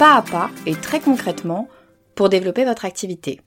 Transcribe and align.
pas 0.00 0.16
à 0.16 0.22
pas 0.22 0.50
et 0.64 0.74
très 0.74 0.98
concrètement 0.98 1.68
pour 2.14 2.30
développer 2.30 2.64
votre 2.64 2.86
activité. 2.86 3.42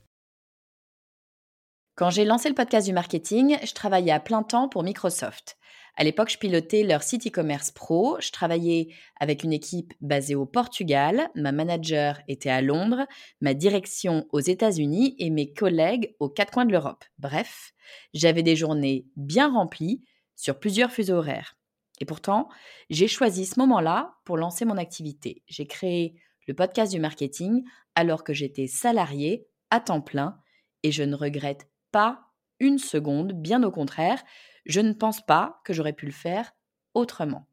Quand 1.95 2.11
j'ai 2.11 2.25
lancé 2.25 2.47
le 2.47 2.53
podcast 2.53 2.85
du 2.85 2.93
marketing, 2.93 3.57
je 3.65 3.73
travaillais 3.73 4.11
à 4.11 4.19
plein 4.19 4.43
temps 4.43 4.69
pour 4.69 4.83
Microsoft. 4.83 5.57
À 5.95 6.03
l'époque, 6.03 6.29
je 6.29 6.37
pilotais 6.37 6.83
leur 6.83 7.01
site 7.01 7.25
e-commerce 7.25 7.71
pro. 7.71 8.17
Je 8.19 8.29
travaillais 8.29 8.89
avec 9.19 9.43
une 9.43 9.51
équipe 9.51 9.95
basée 9.99 10.35
au 10.35 10.45
Portugal. 10.45 11.27
Ma 11.33 11.51
manager 11.51 12.21
était 12.27 12.51
à 12.51 12.61
Londres, 12.61 13.07
ma 13.41 13.55
direction 13.55 14.27
aux 14.31 14.39
États-Unis 14.39 15.15
et 15.17 15.31
mes 15.31 15.53
collègues 15.53 16.15
aux 16.19 16.29
quatre 16.29 16.53
coins 16.53 16.65
de 16.65 16.71
l'Europe. 16.71 17.03
Bref, 17.17 17.73
j'avais 18.13 18.43
des 18.43 18.55
journées 18.55 19.07
bien 19.15 19.51
remplies 19.51 20.03
sur 20.35 20.59
plusieurs 20.59 20.91
fuseaux 20.91 21.15
horaires. 21.15 21.57
Et 21.99 22.05
pourtant, 22.05 22.47
j'ai 22.91 23.07
choisi 23.07 23.47
ce 23.47 23.59
moment-là 23.59 24.13
pour 24.23 24.37
lancer 24.37 24.65
mon 24.65 24.77
activité. 24.77 25.41
J'ai 25.47 25.65
créé 25.65 26.15
le 26.47 26.53
podcast 26.53 26.91
du 26.91 26.99
marketing 26.99 27.63
alors 27.95 28.23
que 28.23 28.33
j'étais 28.33 28.67
salarié 28.67 29.47
à 29.69 29.79
temps 29.79 30.01
plein 30.01 30.39
et 30.83 30.91
je 30.91 31.03
ne 31.03 31.15
regrette 31.15 31.69
pas 31.91 32.27
une 32.59 32.77
seconde, 32.77 33.33
bien 33.33 33.63
au 33.63 33.71
contraire, 33.71 34.23
je 34.65 34.79
ne 34.79 34.93
pense 34.93 35.25
pas 35.25 35.61
que 35.65 35.73
j'aurais 35.73 35.93
pu 35.93 36.05
le 36.05 36.11
faire 36.11 36.53
autrement. 36.93 37.47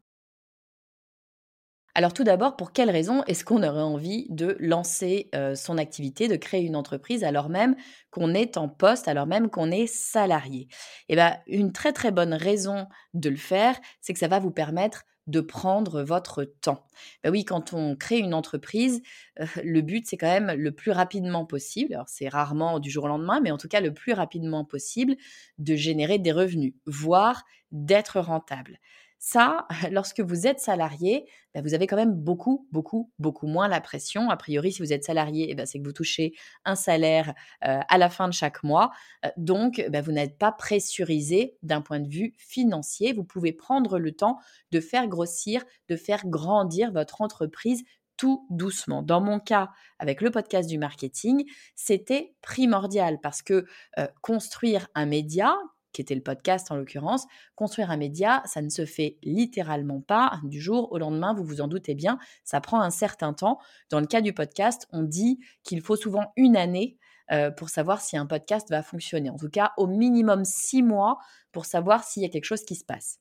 Alors 1.98 2.14
tout 2.14 2.24
d'abord, 2.24 2.58
pour 2.58 2.74
quelles 2.74 2.92
raisons 2.92 3.24
est-ce 3.24 3.44
qu'on 3.44 3.64
aurait 3.64 3.82
envie 3.82 4.28
de 4.30 4.56
lancer 4.60 5.32
euh, 5.34 5.56
son 5.56 5.80
activité, 5.80 6.28
de 6.28 6.36
créer 6.36 6.62
une 6.62 6.76
entreprise 6.76 7.24
alors 7.24 7.50
même 7.50 7.76
qu'on 8.12 8.36
est 8.36 8.58
en 8.58 8.70
poste, 8.70 9.08
alors 9.08 9.26
même 9.26 9.50
qu'on 9.50 9.72
est 9.72 9.88
salarié? 9.88 10.68
Eh 11.10 11.16
bien, 11.16 11.40
une 11.48 11.72
très 11.72 11.94
très 11.94 12.12
bonne 12.12 12.36
raison 12.36 12.86
de 13.16 13.32
le 13.32 13.36
faire, 13.36 13.80
c'est 14.00 14.14
que 14.14 14.20
ça 14.20 14.28
va 14.28 14.38
vous 14.38 14.52
permettre 14.52 15.06
de 15.28 15.42
prendre 15.42 16.02
votre 16.04 16.44
temps. 16.44 16.86
Ben 17.24 17.32
oui, 17.32 17.46
quand 17.46 17.74
on 17.74 17.96
crée 17.96 18.18
une 18.18 18.34
entreprise, 18.34 19.02
euh, 19.40 19.46
le 19.64 19.82
but, 19.82 20.06
c'est 20.08 20.18
quand 20.18 20.28
même 20.28 20.52
le 20.52 20.72
plus 20.72 20.92
rapidement 20.92 21.46
possible, 21.46 21.94
alors 21.94 22.10
c'est 22.10 22.30
rarement 22.30 22.80
du 22.80 22.90
jour 22.90 23.04
au 23.06 23.08
lendemain, 23.08 23.40
mais 23.42 23.52
en 23.52 23.58
tout 23.58 23.68
cas 23.68 23.82
le 23.82 23.94
plus 23.94 24.14
rapidement 24.14 24.66
possible, 24.66 25.16
de 25.60 25.76
générer 25.76 26.18
des 26.18 26.32
revenus, 26.32 26.74
voire 26.86 27.44
d'être 27.72 28.20
rentable. 28.20 28.80
Ça, 29.20 29.68
lorsque 29.92 30.20
vous 30.20 30.48
êtes 30.48 30.60
salarié, 30.60 31.26
bah, 31.54 31.62
vous 31.62 31.74
avez 31.74 31.88
quand 31.88 31.96
même 31.96 32.14
beaucoup, 32.14 32.68
beaucoup, 32.72 33.12
beaucoup 33.20 33.48
moins 33.48 33.68
la 33.68 33.82
pression. 33.82 34.30
A 34.30 34.38
priori, 34.38 34.72
si 34.72 34.82
vous 34.82 34.94
êtes 34.94 35.04
salarié, 35.04 35.48
eh 35.50 35.56
ben, 35.56 35.66
c'est 35.66 35.80
que 35.80 35.84
vous 35.84 35.94
touchez 35.94 36.34
un 36.66 36.76
salaire 36.76 37.34
euh, 37.66 37.80
à 37.88 37.98
la 37.98 38.10
fin 38.10 38.28
de 38.28 38.34
chaque 38.34 38.64
mois. 38.64 38.92
Euh, 39.26 39.30
donc, 39.38 39.84
bah, 39.90 40.02
vous 40.02 40.12
n'êtes 40.12 40.38
pas 40.38 40.52
pressurisé 40.52 41.58
d'un 41.64 41.82
point 41.82 42.00
de 42.00 42.10
vue 42.10 42.36
financier. 42.38 43.14
Vous 43.14 43.24
pouvez 43.24 43.54
prendre 43.54 44.00
le 44.00 44.12
temps 44.12 44.38
de 44.72 44.80
faire 44.80 45.08
grossir, 45.08 45.64
de 45.90 45.96
faire 45.96 46.28
grandir 46.28 46.92
votre 46.92 47.22
entreprise 47.22 47.84
tout 48.18 48.46
doucement. 48.50 49.04
Dans 49.04 49.22
mon 49.22 49.40
cas, 49.40 49.70
avec 50.00 50.22
le 50.22 50.32
podcast 50.32 50.68
du 50.68 50.78
marketing, 50.78 51.46
c'était 51.76 52.36
primordial 52.42 53.20
parce 53.22 53.42
que 53.42 53.66
euh, 54.00 54.08
construire 54.22 54.88
un 54.96 55.06
média, 55.06 55.56
qui 55.94 56.02
était 56.02 56.16
le 56.16 56.22
podcast 56.22 56.72
en 56.72 56.76
l'occurrence, 56.76 57.26
construire 57.56 57.92
un 57.92 57.98
média, 57.98 58.44
ça 58.46 58.62
ne 58.62 58.70
se 58.70 58.86
fait 58.86 59.18
littéralement 59.24 60.02
pas 60.02 60.40
du 60.44 60.62
jour 60.62 60.92
au 60.92 60.98
lendemain, 60.98 61.34
vous 61.34 61.44
vous 61.44 61.62
en 61.62 61.68
doutez 61.68 61.96
bien, 61.96 62.18
ça 62.44 62.62
prend 62.62 62.82
un 62.82 62.90
certain 62.90 63.34
temps. 63.34 63.60
Dans 63.90 64.00
le 64.00 64.08
cas 64.08 64.22
du 64.22 64.34
podcast, 64.34 64.88
on 64.92 65.04
dit 65.04 65.40
qu'il 65.64 65.82
faut 65.82 65.96
souvent 65.96 66.32
une 66.36 66.58
année 66.58 66.98
euh, 67.32 67.52
pour 67.52 67.70
savoir 67.70 68.02
si 68.02 68.16
un 68.16 68.26
podcast 68.26 68.70
va 68.70 68.82
fonctionner. 68.82 69.30
En 69.30 69.38
tout 69.38 69.50
cas, 69.50 69.74
au 69.78 69.88
minimum 69.88 70.46
six 70.46 70.82
mois 70.82 71.18
pour 71.52 71.66
savoir 71.66 72.04
s'il 72.04 72.24
y 72.24 72.26
a 72.26 72.30
quelque 72.30 72.46
chose 72.46 72.64
qui 72.64 72.76
se 72.76 72.86
passe. 72.86 73.20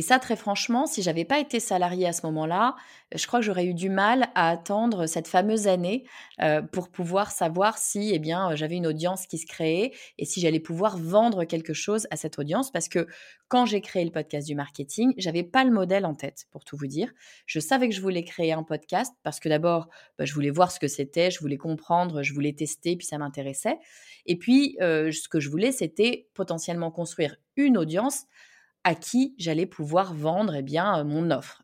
Et 0.00 0.02
ça, 0.02 0.18
très 0.18 0.34
franchement, 0.34 0.86
si 0.86 1.02
j'avais 1.02 1.26
pas 1.26 1.38
été 1.40 1.60
salariée 1.60 2.06
à 2.06 2.14
ce 2.14 2.24
moment-là, 2.24 2.74
je 3.14 3.26
crois 3.26 3.40
que 3.40 3.44
j'aurais 3.44 3.66
eu 3.66 3.74
du 3.74 3.90
mal 3.90 4.30
à 4.34 4.48
attendre 4.48 5.04
cette 5.04 5.28
fameuse 5.28 5.68
année 5.68 6.04
euh, 6.40 6.62
pour 6.62 6.88
pouvoir 6.88 7.30
savoir 7.30 7.76
si, 7.76 8.10
eh 8.14 8.18
bien, 8.18 8.54
j'avais 8.54 8.76
une 8.76 8.86
audience 8.86 9.26
qui 9.26 9.36
se 9.36 9.44
créait 9.44 9.92
et 10.16 10.24
si 10.24 10.40
j'allais 10.40 10.58
pouvoir 10.58 10.96
vendre 10.96 11.44
quelque 11.44 11.74
chose 11.74 12.06
à 12.10 12.16
cette 12.16 12.38
audience. 12.38 12.70
Parce 12.70 12.88
que 12.88 13.08
quand 13.48 13.66
j'ai 13.66 13.82
créé 13.82 14.02
le 14.02 14.10
podcast 14.10 14.46
du 14.46 14.54
marketing, 14.54 15.12
j'avais 15.18 15.42
pas 15.42 15.64
le 15.64 15.70
modèle 15.70 16.06
en 16.06 16.14
tête, 16.14 16.46
pour 16.50 16.64
tout 16.64 16.78
vous 16.78 16.86
dire. 16.86 17.12
Je 17.44 17.60
savais 17.60 17.86
que 17.86 17.94
je 17.94 18.00
voulais 18.00 18.24
créer 18.24 18.54
un 18.54 18.62
podcast 18.62 19.12
parce 19.22 19.38
que 19.38 19.50
d'abord, 19.50 19.90
bah, 20.18 20.24
je 20.24 20.32
voulais 20.32 20.48
voir 20.48 20.72
ce 20.72 20.80
que 20.80 20.88
c'était, 20.88 21.30
je 21.30 21.40
voulais 21.40 21.58
comprendre, 21.58 22.22
je 22.22 22.32
voulais 22.32 22.54
tester, 22.54 22.96
puis 22.96 23.06
ça 23.06 23.18
m'intéressait. 23.18 23.76
Et 24.24 24.38
puis, 24.38 24.78
euh, 24.80 25.12
ce 25.12 25.28
que 25.28 25.40
je 25.40 25.50
voulais, 25.50 25.72
c'était 25.72 26.26
potentiellement 26.32 26.90
construire 26.90 27.36
une 27.56 27.76
audience 27.76 28.24
à 28.84 28.94
qui 28.94 29.34
j'allais 29.38 29.66
pouvoir 29.66 30.14
vendre 30.14 30.54
eh 30.54 30.62
bien, 30.62 31.04
mon 31.04 31.30
offre. 31.30 31.62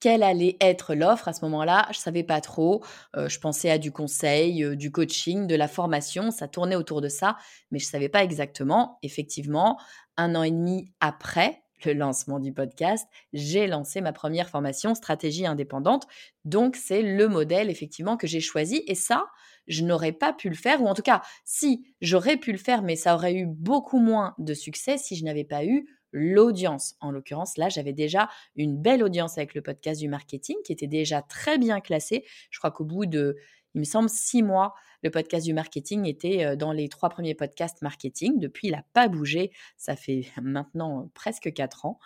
Quelle 0.00 0.22
allait 0.22 0.58
être 0.60 0.94
l'offre 0.94 1.28
à 1.28 1.32
ce 1.32 1.42
moment-là 1.46 1.86
Je 1.90 1.98
ne 1.98 2.02
savais 2.02 2.24
pas 2.24 2.42
trop. 2.42 2.84
je 3.14 3.38
pensais 3.38 3.70
à 3.70 3.78
du 3.78 3.90
conseil, 3.90 4.76
du 4.76 4.92
coaching, 4.92 5.46
de 5.46 5.54
la 5.54 5.66
formation. 5.66 6.30
Ça 6.30 6.46
tournait 6.46 6.76
autour 6.76 7.00
de 7.00 7.08
ça, 7.08 7.38
mais 7.70 7.78
je 7.78 7.86
ne 7.86 7.90
savais 7.90 8.10
pas 8.10 8.22
exactement. 8.22 8.98
Effectivement, 9.02 9.78
un 10.18 10.34
an 10.34 10.42
et 10.42 10.50
demi 10.50 10.92
après 11.00 11.64
le 11.84 11.92
lancement 11.92 12.40
du 12.40 12.52
podcast, 12.52 13.08
j'ai 13.32 13.66
lancé 13.66 14.00
ma 14.00 14.12
première 14.12 14.48
formation 14.48 14.94
stratégie 14.94 15.46
indépendante. 15.46 16.06
Donc, 16.44 16.76
c'est 16.76 17.02
le 17.02 17.28
modèle 17.28 17.70
effectivement 17.70 18.16
que 18.16 18.26
j'ai 18.26 18.40
choisi. 18.40 18.82
Et 18.86 18.94
ça, 18.94 19.26
je 19.66 19.84
n'aurais 19.84 20.12
pas 20.12 20.32
pu 20.32 20.48
le 20.48 20.54
faire, 20.54 20.82
ou 20.82 20.86
en 20.86 20.94
tout 20.94 21.02
cas, 21.02 21.22
si 21.44 21.86
j'aurais 22.00 22.36
pu 22.36 22.52
le 22.52 22.58
faire, 22.58 22.82
mais 22.82 22.96
ça 22.96 23.14
aurait 23.14 23.34
eu 23.34 23.46
beaucoup 23.46 23.98
moins 23.98 24.34
de 24.38 24.54
succès 24.54 24.98
si 24.98 25.16
je 25.16 25.24
n'avais 25.24 25.44
pas 25.44 25.64
eu 25.64 25.86
l'audience. 26.14 26.94
En 27.00 27.10
l'occurrence, 27.10 27.58
là, 27.58 27.68
j'avais 27.68 27.92
déjà 27.92 28.30
une 28.56 28.80
belle 28.80 29.02
audience 29.02 29.36
avec 29.36 29.54
le 29.54 29.60
podcast 29.60 30.00
du 30.00 30.08
marketing 30.08 30.56
qui 30.64 30.72
était 30.72 30.86
déjà 30.86 31.20
très 31.22 31.58
bien 31.58 31.80
classé. 31.80 32.24
Je 32.50 32.58
crois 32.58 32.70
qu'au 32.70 32.84
bout 32.84 33.04
de, 33.04 33.36
il 33.74 33.80
me 33.80 33.84
semble, 33.84 34.08
six 34.08 34.42
mois, 34.42 34.74
le 35.02 35.10
podcast 35.10 35.44
du 35.44 35.52
marketing 35.52 36.06
était 36.06 36.44
euh, 36.44 36.56
dans 36.56 36.72
les 36.72 36.88
trois 36.88 37.08
premiers 37.08 37.34
podcasts 37.34 37.82
marketing. 37.82 38.38
Depuis, 38.38 38.68
il 38.68 38.70
n'a 38.70 38.84
pas 38.92 39.08
bougé. 39.08 39.50
Ça 39.76 39.96
fait 39.96 40.28
maintenant 40.42 41.10
presque 41.14 41.52
quatre 41.52 41.84
ans. 41.84 41.98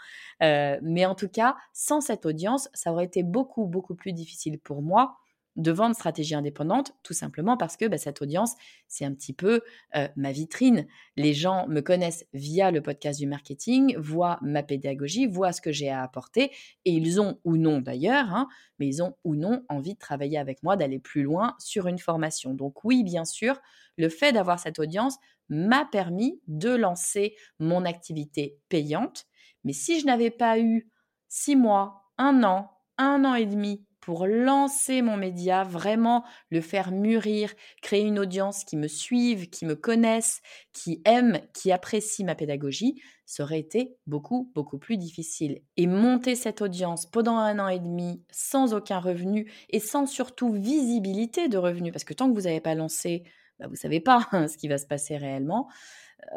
Euh, 0.42 0.78
mais 0.82 1.04
en 1.04 1.14
tout 1.14 1.28
cas, 1.28 1.56
sans 1.74 2.00
cette 2.00 2.24
audience, 2.24 2.68
ça 2.72 2.90
aurait 2.92 3.04
été 3.04 3.22
beaucoup, 3.22 3.66
beaucoup 3.66 3.94
plus 3.94 4.12
difficile 4.12 4.58
pour 4.58 4.82
moi 4.82 5.18
de 5.56 5.72
vendre 5.72 5.94
stratégie 5.94 6.34
indépendante, 6.34 6.92
tout 7.02 7.12
simplement 7.12 7.56
parce 7.56 7.76
que 7.76 7.86
bah, 7.86 7.98
cette 7.98 8.22
audience, 8.22 8.54
c'est 8.86 9.04
un 9.04 9.12
petit 9.12 9.32
peu 9.32 9.60
euh, 9.96 10.08
ma 10.16 10.30
vitrine. 10.30 10.86
Les 11.16 11.34
gens 11.34 11.66
me 11.68 11.80
connaissent 11.80 12.24
via 12.32 12.70
le 12.70 12.80
podcast 12.80 13.18
du 13.18 13.26
marketing, 13.26 13.96
voient 13.96 14.38
ma 14.40 14.62
pédagogie, 14.62 15.26
voient 15.26 15.52
ce 15.52 15.60
que 15.60 15.72
j'ai 15.72 15.90
à 15.90 16.02
apporter, 16.02 16.52
et 16.84 16.92
ils 16.92 17.20
ont 17.20 17.40
ou 17.44 17.56
non 17.56 17.80
d'ailleurs, 17.80 18.32
hein, 18.32 18.48
mais 18.78 18.86
ils 18.86 19.02
ont 19.02 19.16
ou 19.24 19.34
non 19.34 19.64
envie 19.68 19.94
de 19.94 19.98
travailler 19.98 20.38
avec 20.38 20.62
moi, 20.62 20.76
d'aller 20.76 21.00
plus 21.00 21.22
loin 21.22 21.56
sur 21.58 21.88
une 21.88 21.98
formation. 21.98 22.54
Donc 22.54 22.84
oui, 22.84 23.02
bien 23.02 23.24
sûr, 23.24 23.60
le 23.96 24.08
fait 24.08 24.32
d'avoir 24.32 24.60
cette 24.60 24.78
audience 24.78 25.16
m'a 25.48 25.84
permis 25.84 26.40
de 26.46 26.70
lancer 26.70 27.34
mon 27.58 27.84
activité 27.84 28.58
payante, 28.68 29.26
mais 29.64 29.72
si 29.72 29.98
je 29.98 30.06
n'avais 30.06 30.30
pas 30.30 30.60
eu 30.60 30.88
six 31.28 31.56
mois, 31.56 32.12
un 32.16 32.44
an, 32.44 32.70
un 32.96 33.24
an 33.24 33.34
et 33.34 33.46
demi 33.46 33.84
pour 34.08 34.26
lancer 34.26 35.02
mon 35.02 35.18
média, 35.18 35.64
vraiment 35.64 36.24
le 36.48 36.62
faire 36.62 36.92
mûrir, 36.92 37.52
créer 37.82 38.06
une 38.06 38.18
audience 38.18 38.64
qui 38.64 38.78
me 38.78 38.88
suive, 38.88 39.50
qui 39.50 39.66
me 39.66 39.74
connaisse, 39.76 40.40
qui 40.72 41.02
aime, 41.04 41.40
qui 41.52 41.72
apprécie 41.72 42.24
ma 42.24 42.34
pédagogie, 42.34 43.02
ça 43.26 43.42
aurait 43.42 43.58
été 43.58 43.98
beaucoup, 44.06 44.50
beaucoup 44.54 44.78
plus 44.78 44.96
difficile. 44.96 45.60
Et 45.76 45.86
monter 45.86 46.36
cette 46.36 46.62
audience 46.62 47.04
pendant 47.04 47.36
un 47.36 47.58
an 47.58 47.68
et 47.68 47.80
demi 47.80 48.24
sans 48.30 48.72
aucun 48.72 48.98
revenu 48.98 49.52
et 49.68 49.78
sans 49.78 50.06
surtout 50.06 50.54
visibilité 50.54 51.48
de 51.48 51.58
revenus, 51.58 51.92
parce 51.92 52.04
que 52.04 52.14
tant 52.14 52.30
que 52.30 52.34
vous 52.34 52.46
n'avez 52.46 52.62
pas 52.62 52.74
lancé, 52.74 53.24
bah, 53.58 53.66
vous 53.66 53.74
ne 53.74 53.76
savez 53.76 54.00
pas 54.00 54.26
ce 54.48 54.56
qui 54.56 54.68
va 54.68 54.78
se 54.78 54.86
passer 54.86 55.18
réellement 55.18 55.68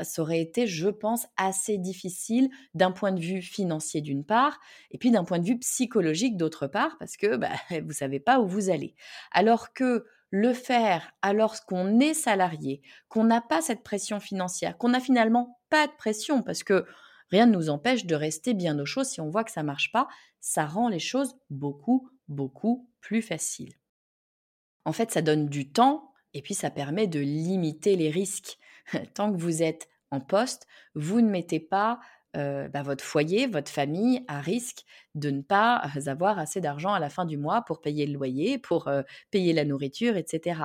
ça 0.02 0.22
aurait 0.22 0.42
été, 0.42 0.68
je 0.68 0.90
pense, 0.90 1.28
assez 1.38 1.78
difficile 1.78 2.50
d'un 2.74 2.92
point 2.92 3.12
de 3.12 3.20
vue 3.20 3.42
financier 3.42 4.02
d'une 4.02 4.24
part, 4.24 4.60
et 4.92 4.98
puis 4.98 5.12
d'un 5.12 5.24
point 5.24 5.40
de 5.40 5.46
vue 5.46 5.60
psychologique 5.60 6.38
d'autre 6.38 6.68
part, 6.68 6.98
parce 7.00 7.18
que 7.18 7.36
bah, 7.36 7.52
vous 7.84 7.94
savez 7.94 8.20
pas 8.20 8.40
où 8.40 8.48
vous 8.48 8.70
allez. 8.70 8.96
Alors 9.32 9.74
que 9.74 10.06
le 10.30 10.54
faire 10.54 11.12
alors 11.22 11.66
qu'on 11.66 12.00
est 12.00 12.14
salarié, 12.14 12.82
qu'on 13.10 13.26
n'a 13.26 13.42
pas 13.42 13.62
cette 13.62 13.84
pression 13.84 14.20
financière, 14.20 14.78
qu'on 14.78 14.90
n'a 14.90 15.02
finalement 15.02 15.60
pas 15.70 15.88
de 15.88 15.94
pression, 15.98 16.42
parce 16.42 16.64
que 16.64 16.86
rien 17.30 17.46
ne 17.46 17.54
nous 17.54 17.70
empêche 17.70 18.06
de 18.06 18.16
rester 18.16 18.54
bien 18.54 18.80
au 18.80 18.86
chaud 18.86 19.04
si 19.04 19.20
on 19.22 19.30
voit 19.30 19.44
que 19.44 19.52
ça 19.52 19.64
marche 19.64 19.92
pas, 19.92 20.08
ça 20.40 20.66
rend 20.66 20.88
les 20.88 21.00
choses 21.00 21.36
beaucoup, 21.50 22.10
beaucoup 22.28 22.90
plus 23.02 23.22
faciles. 23.22 23.76
En 24.86 24.94
fait, 24.94 25.12
ça 25.12 25.22
donne 25.22 25.48
du 25.48 25.72
temps 25.72 26.12
et 26.34 26.42
puis 26.42 26.54
ça 26.54 26.72
permet 26.72 27.08
de 27.08 27.20
limiter 27.20 27.96
les 27.96 28.10
risques. 28.10 28.58
tant 29.14 29.32
que 29.32 29.38
vous 29.38 29.64
êtes 29.64 29.88
en 30.12 30.20
poste, 30.20 30.68
vous 30.96 31.22
ne 31.22 31.30
mettez 31.30 31.60
pas 31.60 32.00
bah, 32.34 32.82
votre 32.82 33.04
foyer, 33.04 33.46
votre 33.46 33.70
famille 33.70 34.24
à 34.30 34.40
risque 34.40 34.84
de 35.16 35.32
ne 35.32 35.42
pas 35.42 35.76
avoir 36.08 36.40
assez 36.40 36.62
d'argent 36.62 36.94
à 36.94 37.00
la 37.00 37.10
fin 37.10 37.26
du 37.26 37.38
mois 37.38 37.62
pour 37.64 37.82
payer 37.82 38.06
le 38.06 38.14
loyer, 38.14 38.58
pour 38.58 38.90
payer 39.32 39.52
la 39.52 39.66
nourriture, 39.66 40.16
etc. 40.16 40.62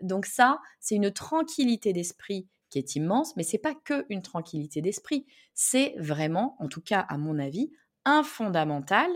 donc 0.00 0.26
ça, 0.26 0.60
c'est 0.78 0.94
une 0.94 1.10
tranquillité 1.10 1.92
d'esprit 1.92 2.46
qui 2.72 2.78
est 2.78 2.96
immense, 2.96 3.36
mais 3.36 3.42
c'est 3.42 3.58
pas 3.58 3.74
que 3.74 4.06
une 4.08 4.22
tranquillité 4.22 4.80
d'esprit, 4.80 5.26
c'est 5.54 5.94
vraiment, 5.98 6.56
en 6.58 6.68
tout 6.68 6.80
cas 6.80 7.00
à 7.00 7.18
mon 7.18 7.38
avis, 7.38 7.70
un 8.04 8.22
fondamental 8.22 9.10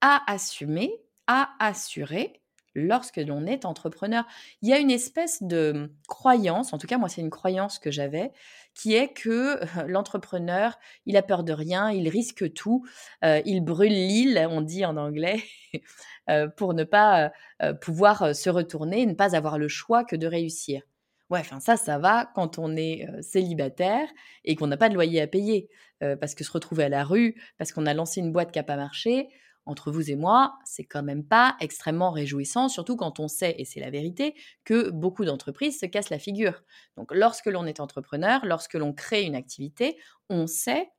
à 0.00 0.22
assumer, 0.26 0.90
à 1.26 1.50
assurer 1.58 2.39
lorsque 2.74 3.16
l'on 3.16 3.46
est 3.46 3.64
entrepreneur. 3.64 4.24
Il 4.62 4.68
y 4.68 4.72
a 4.72 4.78
une 4.78 4.90
espèce 4.90 5.42
de 5.42 5.92
croyance, 6.08 6.72
en 6.72 6.78
tout 6.78 6.86
cas 6.86 6.98
moi 6.98 7.08
c'est 7.08 7.20
une 7.20 7.30
croyance 7.30 7.78
que 7.78 7.90
j'avais, 7.90 8.32
qui 8.74 8.94
est 8.94 9.12
que 9.12 9.60
l'entrepreneur, 9.86 10.78
il 11.06 11.16
a 11.16 11.22
peur 11.22 11.44
de 11.44 11.52
rien, 11.52 11.90
il 11.90 12.08
risque 12.08 12.52
tout, 12.52 12.84
euh, 13.24 13.40
il 13.44 13.62
brûle 13.62 13.92
l'île, 13.92 14.46
on 14.50 14.60
dit 14.60 14.84
en 14.84 14.96
anglais, 14.96 15.42
euh, 16.30 16.48
pour 16.48 16.74
ne 16.74 16.84
pas 16.84 17.32
euh, 17.62 17.74
pouvoir 17.74 18.34
se 18.34 18.50
retourner, 18.50 19.06
ne 19.06 19.14
pas 19.14 19.36
avoir 19.36 19.58
le 19.58 19.68
choix 19.68 20.04
que 20.04 20.16
de 20.16 20.26
réussir. 20.26 20.82
Ouais, 21.30 21.40
enfin 21.40 21.60
ça, 21.60 21.76
ça 21.76 21.98
va 21.98 22.28
quand 22.34 22.58
on 22.58 22.76
est 22.76 23.06
célibataire 23.22 24.08
et 24.44 24.56
qu'on 24.56 24.66
n'a 24.66 24.76
pas 24.76 24.88
de 24.88 24.94
loyer 24.94 25.20
à 25.20 25.28
payer, 25.28 25.68
parce 26.00 26.34
que 26.34 26.42
se 26.42 26.50
retrouver 26.50 26.82
à 26.82 26.88
la 26.88 27.04
rue, 27.04 27.40
parce 27.56 27.70
qu'on 27.70 27.86
a 27.86 27.94
lancé 27.94 28.18
une 28.18 28.32
boîte 28.32 28.50
qui 28.50 28.58
n'a 28.58 28.64
pas 28.64 28.76
marché, 28.76 29.28
entre 29.70 29.90
vous 29.90 30.10
et 30.10 30.16
moi, 30.16 30.58
c'est 30.64 30.84
quand 30.84 31.02
même 31.02 31.24
pas 31.24 31.56
extrêmement 31.60 32.10
réjouissant, 32.10 32.68
surtout 32.68 32.96
quand 32.96 33.20
on 33.20 33.28
sait, 33.28 33.54
et 33.58 33.64
c'est 33.64 33.80
la 33.80 33.90
vérité, 33.90 34.34
que 34.64 34.90
beaucoup 34.90 35.24
d'entreprises 35.24 35.80
se 35.80 35.86
cassent 35.86 36.10
la 36.10 36.18
figure. 36.18 36.62
Donc 36.96 37.14
lorsque 37.14 37.46
l'on 37.46 37.66
est 37.66 37.80
entrepreneur, 37.80 38.44
lorsque 38.44 38.74
l'on 38.74 38.92
crée 38.92 39.22
une 39.22 39.36
activité, 39.36 39.96
on 40.28 40.46
sait, 40.46 40.90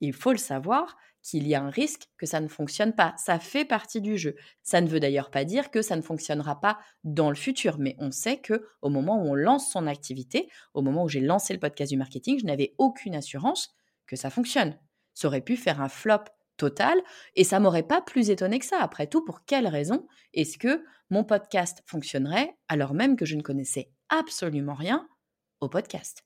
il 0.00 0.12
faut 0.12 0.32
le 0.32 0.38
savoir, 0.38 0.96
qu'il 1.22 1.46
y 1.46 1.54
a 1.54 1.62
un 1.62 1.70
risque 1.70 2.08
que 2.18 2.26
ça 2.26 2.40
ne 2.40 2.48
fonctionne 2.48 2.94
pas. 2.94 3.14
Ça 3.16 3.38
fait 3.38 3.64
partie 3.64 4.00
du 4.00 4.18
jeu. 4.18 4.34
Ça 4.62 4.80
ne 4.80 4.88
veut 4.88 5.00
d'ailleurs 5.00 5.30
pas 5.30 5.44
dire 5.44 5.70
que 5.70 5.80
ça 5.80 5.96
ne 5.96 6.02
fonctionnera 6.02 6.60
pas 6.60 6.78
dans 7.04 7.30
le 7.30 7.36
futur, 7.36 7.78
mais 7.78 7.94
on 7.98 8.10
sait 8.10 8.38
que 8.38 8.66
au 8.82 8.90
moment 8.90 9.22
où 9.22 9.28
on 9.28 9.34
lance 9.34 9.70
son 9.70 9.86
activité, 9.86 10.48
au 10.74 10.82
moment 10.82 11.04
où 11.04 11.08
j'ai 11.08 11.20
lancé 11.20 11.52
le 11.54 11.60
podcast 11.60 11.90
du 11.90 11.96
marketing, 11.96 12.40
je 12.40 12.46
n'avais 12.46 12.74
aucune 12.78 13.14
assurance 13.14 13.72
que 14.06 14.16
ça 14.16 14.30
fonctionne. 14.30 14.76
Ça 15.14 15.28
aurait 15.28 15.40
pu 15.40 15.56
faire 15.56 15.80
un 15.80 15.88
flop 15.88 16.24
total. 16.56 17.00
Et 17.34 17.44
ça 17.44 17.60
m'aurait 17.60 17.82
pas 17.82 18.00
plus 18.00 18.30
étonné 18.30 18.58
que 18.58 18.66
ça. 18.66 18.78
Après 18.80 19.06
tout, 19.06 19.24
pour 19.24 19.44
quelle 19.44 19.66
raison 19.66 20.06
est-ce 20.34 20.58
que 20.58 20.84
mon 21.10 21.24
podcast 21.24 21.82
fonctionnerait 21.86 22.56
alors 22.68 22.94
même 22.94 23.16
que 23.16 23.24
je 23.24 23.36
ne 23.36 23.42
connaissais 23.42 23.90
absolument 24.08 24.74
rien 24.74 25.08
au 25.60 25.68
podcast? 25.68 26.24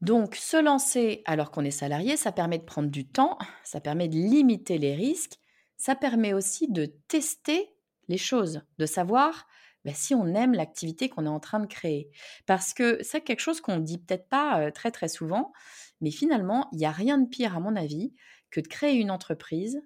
Donc, 0.00 0.34
se 0.34 0.56
lancer 0.56 1.22
alors 1.26 1.50
qu'on 1.50 1.64
est 1.64 1.70
salarié, 1.70 2.16
ça 2.16 2.32
permet 2.32 2.58
de 2.58 2.64
prendre 2.64 2.88
du 2.88 3.06
temps, 3.06 3.36
ça 3.64 3.80
permet 3.80 4.08
de 4.08 4.14
limiter 4.14 4.78
les 4.78 4.94
risques, 4.94 5.38
ça 5.76 5.94
permet 5.94 6.32
aussi 6.32 6.68
de 6.68 6.86
tester 7.08 7.68
les 8.08 8.16
choses, 8.16 8.62
de 8.78 8.86
savoir 8.86 9.46
bah, 9.84 9.92
si 9.94 10.14
on 10.14 10.34
aime 10.34 10.54
l'activité 10.54 11.10
qu'on 11.10 11.26
est 11.26 11.30
en 11.30 11.40
train 11.40 11.60
de 11.60 11.66
créer. 11.66 12.10
Parce 12.46 12.72
que 12.72 12.98
c'est 13.02 13.20
quelque 13.20 13.40
chose 13.40 13.60
qu'on 13.60 13.76
ne 13.76 13.84
dit 13.84 13.98
peut-être 13.98 14.28
pas 14.28 14.72
très 14.72 14.90
très 14.90 15.08
souvent, 15.08 15.52
mais 16.00 16.10
finalement, 16.10 16.68
il 16.72 16.78
n'y 16.78 16.86
a 16.86 16.90
rien 16.90 17.18
de 17.18 17.28
pire 17.28 17.56
à 17.56 17.60
mon 17.60 17.76
avis 17.76 18.14
que 18.50 18.60
de 18.60 18.68
créer 18.68 18.96
une 18.96 19.10
entreprise. 19.10 19.82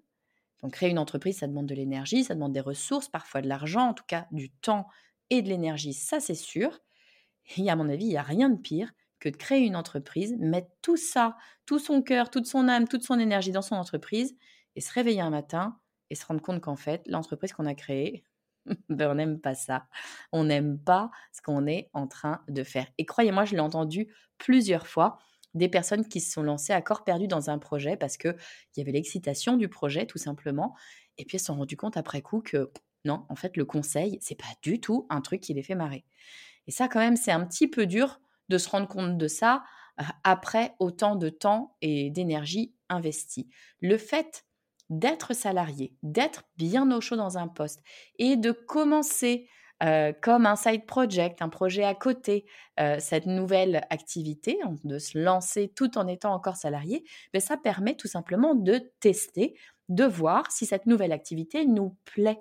Donc 0.62 0.72
créer 0.72 0.90
une 0.90 0.98
entreprise, 0.98 1.38
ça 1.38 1.46
demande 1.46 1.66
de 1.66 1.74
l'énergie, 1.74 2.24
ça 2.24 2.34
demande 2.34 2.52
des 2.52 2.60
ressources, 2.60 3.08
parfois 3.08 3.42
de 3.42 3.48
l'argent, 3.48 3.88
en 3.88 3.94
tout 3.94 4.04
cas 4.06 4.26
du 4.30 4.50
temps 4.50 4.86
et 5.30 5.42
de 5.42 5.48
l'énergie, 5.48 5.92
ça 5.92 6.20
c'est 6.20 6.34
sûr. 6.34 6.80
Et 7.56 7.70
à 7.70 7.76
mon 7.76 7.88
avis, 7.88 8.06
il 8.06 8.10
n'y 8.10 8.16
a 8.16 8.22
rien 8.22 8.48
de 8.48 8.58
pire 8.58 8.90
que 9.20 9.28
de 9.28 9.36
créer 9.36 9.66
une 9.66 9.76
entreprise, 9.76 10.34
mettre 10.38 10.68
tout 10.82 10.96
ça, 10.96 11.36
tout 11.66 11.78
son 11.78 12.02
cœur, 12.02 12.30
toute 12.30 12.46
son 12.46 12.68
âme, 12.68 12.88
toute 12.88 13.04
son 13.04 13.18
énergie 13.18 13.52
dans 13.52 13.62
son 13.62 13.76
entreprise 13.76 14.36
et 14.76 14.80
se 14.80 14.92
réveiller 14.92 15.20
un 15.20 15.30
matin 15.30 15.78
et 16.10 16.14
se 16.14 16.26
rendre 16.26 16.42
compte 16.42 16.60
qu'en 16.60 16.76
fait, 16.76 17.02
l'entreprise 17.06 17.52
qu'on 17.52 17.66
a 17.66 17.74
créée, 17.74 18.24
ben 18.88 19.10
on 19.10 19.14
n'aime 19.14 19.40
pas 19.40 19.54
ça. 19.54 19.86
On 20.32 20.44
n'aime 20.44 20.78
pas 20.78 21.10
ce 21.32 21.42
qu'on 21.42 21.66
est 21.66 21.90
en 21.92 22.06
train 22.06 22.42
de 22.48 22.62
faire. 22.64 22.86
Et 22.98 23.04
croyez-moi, 23.04 23.44
je 23.44 23.54
l'ai 23.54 23.60
entendu 23.60 24.08
plusieurs 24.38 24.86
fois 24.86 25.18
des 25.54 25.68
personnes 25.68 26.06
qui 26.06 26.20
se 26.20 26.32
sont 26.32 26.42
lancées 26.42 26.72
à 26.72 26.82
corps 26.82 27.04
perdu 27.04 27.28
dans 27.28 27.50
un 27.50 27.58
projet 27.58 27.96
parce 27.96 28.16
qu'il 28.16 28.36
y 28.76 28.80
avait 28.80 28.92
l'excitation 28.92 29.56
du 29.56 29.68
projet 29.68 30.06
tout 30.06 30.18
simplement. 30.18 30.74
Et 31.18 31.24
puis 31.24 31.36
elles 31.36 31.40
se 31.40 31.46
sont 31.46 31.56
rendues 31.56 31.76
compte 31.76 31.96
après 31.96 32.22
coup 32.22 32.40
que 32.40 32.70
non, 33.04 33.26
en 33.28 33.36
fait, 33.36 33.56
le 33.56 33.64
conseil, 33.64 34.18
c'est 34.20 34.34
pas 34.34 34.52
du 34.62 34.80
tout 34.80 35.06
un 35.10 35.20
truc 35.20 35.40
qui 35.40 35.54
les 35.54 35.62
fait 35.62 35.74
marrer. 35.74 36.04
Et 36.66 36.70
ça, 36.70 36.88
quand 36.88 37.00
même, 37.00 37.16
c'est 37.16 37.32
un 37.32 37.44
petit 37.44 37.68
peu 37.68 37.86
dur 37.86 38.20
de 38.48 38.58
se 38.58 38.68
rendre 38.68 38.88
compte 38.88 39.18
de 39.18 39.28
ça 39.28 39.62
euh, 40.00 40.04
après 40.22 40.74
autant 40.78 41.16
de 41.16 41.28
temps 41.28 41.76
et 41.82 42.10
d'énergie 42.10 42.74
investie. 42.88 43.48
Le 43.80 43.98
fait 43.98 44.46
d'être 44.90 45.34
salarié, 45.34 45.94
d'être 46.02 46.44
bien 46.56 46.90
au 46.90 47.00
chaud 47.00 47.16
dans 47.16 47.38
un 47.38 47.48
poste 47.48 47.82
et 48.18 48.36
de 48.36 48.52
commencer 48.52 49.48
euh, 49.82 50.12
comme 50.20 50.46
un 50.46 50.56
side 50.56 50.86
project, 50.86 51.42
un 51.42 51.48
projet 51.48 51.84
à 51.84 51.94
côté, 51.94 52.46
euh, 52.80 52.96
cette 53.00 53.26
nouvelle 53.26 53.84
activité, 53.90 54.58
de 54.84 54.98
se 54.98 55.18
lancer 55.18 55.72
tout 55.74 55.98
en 55.98 56.06
étant 56.06 56.32
encore 56.32 56.56
salarié, 56.56 57.02
mais 57.32 57.40
ben, 57.40 57.46
ça 57.46 57.56
permet 57.56 57.94
tout 57.94 58.08
simplement 58.08 58.54
de 58.54 58.92
tester, 59.00 59.54
de 59.88 60.04
voir 60.04 60.50
si 60.50 60.64
cette 60.64 60.86
nouvelle 60.86 61.12
activité 61.12 61.66
nous 61.66 61.96
plaît. 62.04 62.40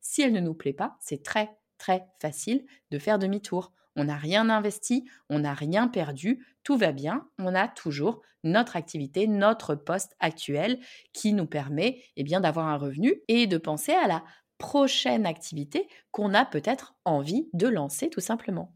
Si 0.00 0.22
elle 0.22 0.32
ne 0.32 0.40
nous 0.40 0.54
plaît 0.54 0.72
pas, 0.72 0.96
c'est 1.00 1.22
très 1.22 1.50
très 1.78 2.06
facile 2.20 2.64
de 2.90 2.98
faire 2.98 3.18
demi-tour. 3.18 3.72
On 3.96 4.04
n'a 4.04 4.16
rien 4.16 4.48
investi, 4.50 5.04
on 5.28 5.40
n'a 5.40 5.54
rien 5.54 5.88
perdu, 5.88 6.46
tout 6.62 6.76
va 6.76 6.92
bien, 6.92 7.28
on 7.38 7.54
a 7.54 7.68
toujours 7.68 8.22
notre 8.44 8.76
activité, 8.76 9.26
notre 9.26 9.74
poste 9.74 10.16
actuel 10.20 10.78
qui 11.12 11.32
nous 11.32 11.46
permet 11.46 12.02
eh 12.16 12.22
bien 12.22 12.40
d'avoir 12.40 12.68
un 12.68 12.76
revenu 12.76 13.20
et 13.28 13.46
de 13.46 13.58
penser 13.58 13.92
à 13.92 14.06
la 14.06 14.24
prochaine 14.60 15.26
activité 15.26 15.88
qu'on 16.12 16.34
a 16.34 16.44
peut-être 16.44 16.94
envie 17.04 17.48
de 17.52 17.66
lancer 17.66 18.10
tout 18.10 18.20
simplement. 18.20 18.72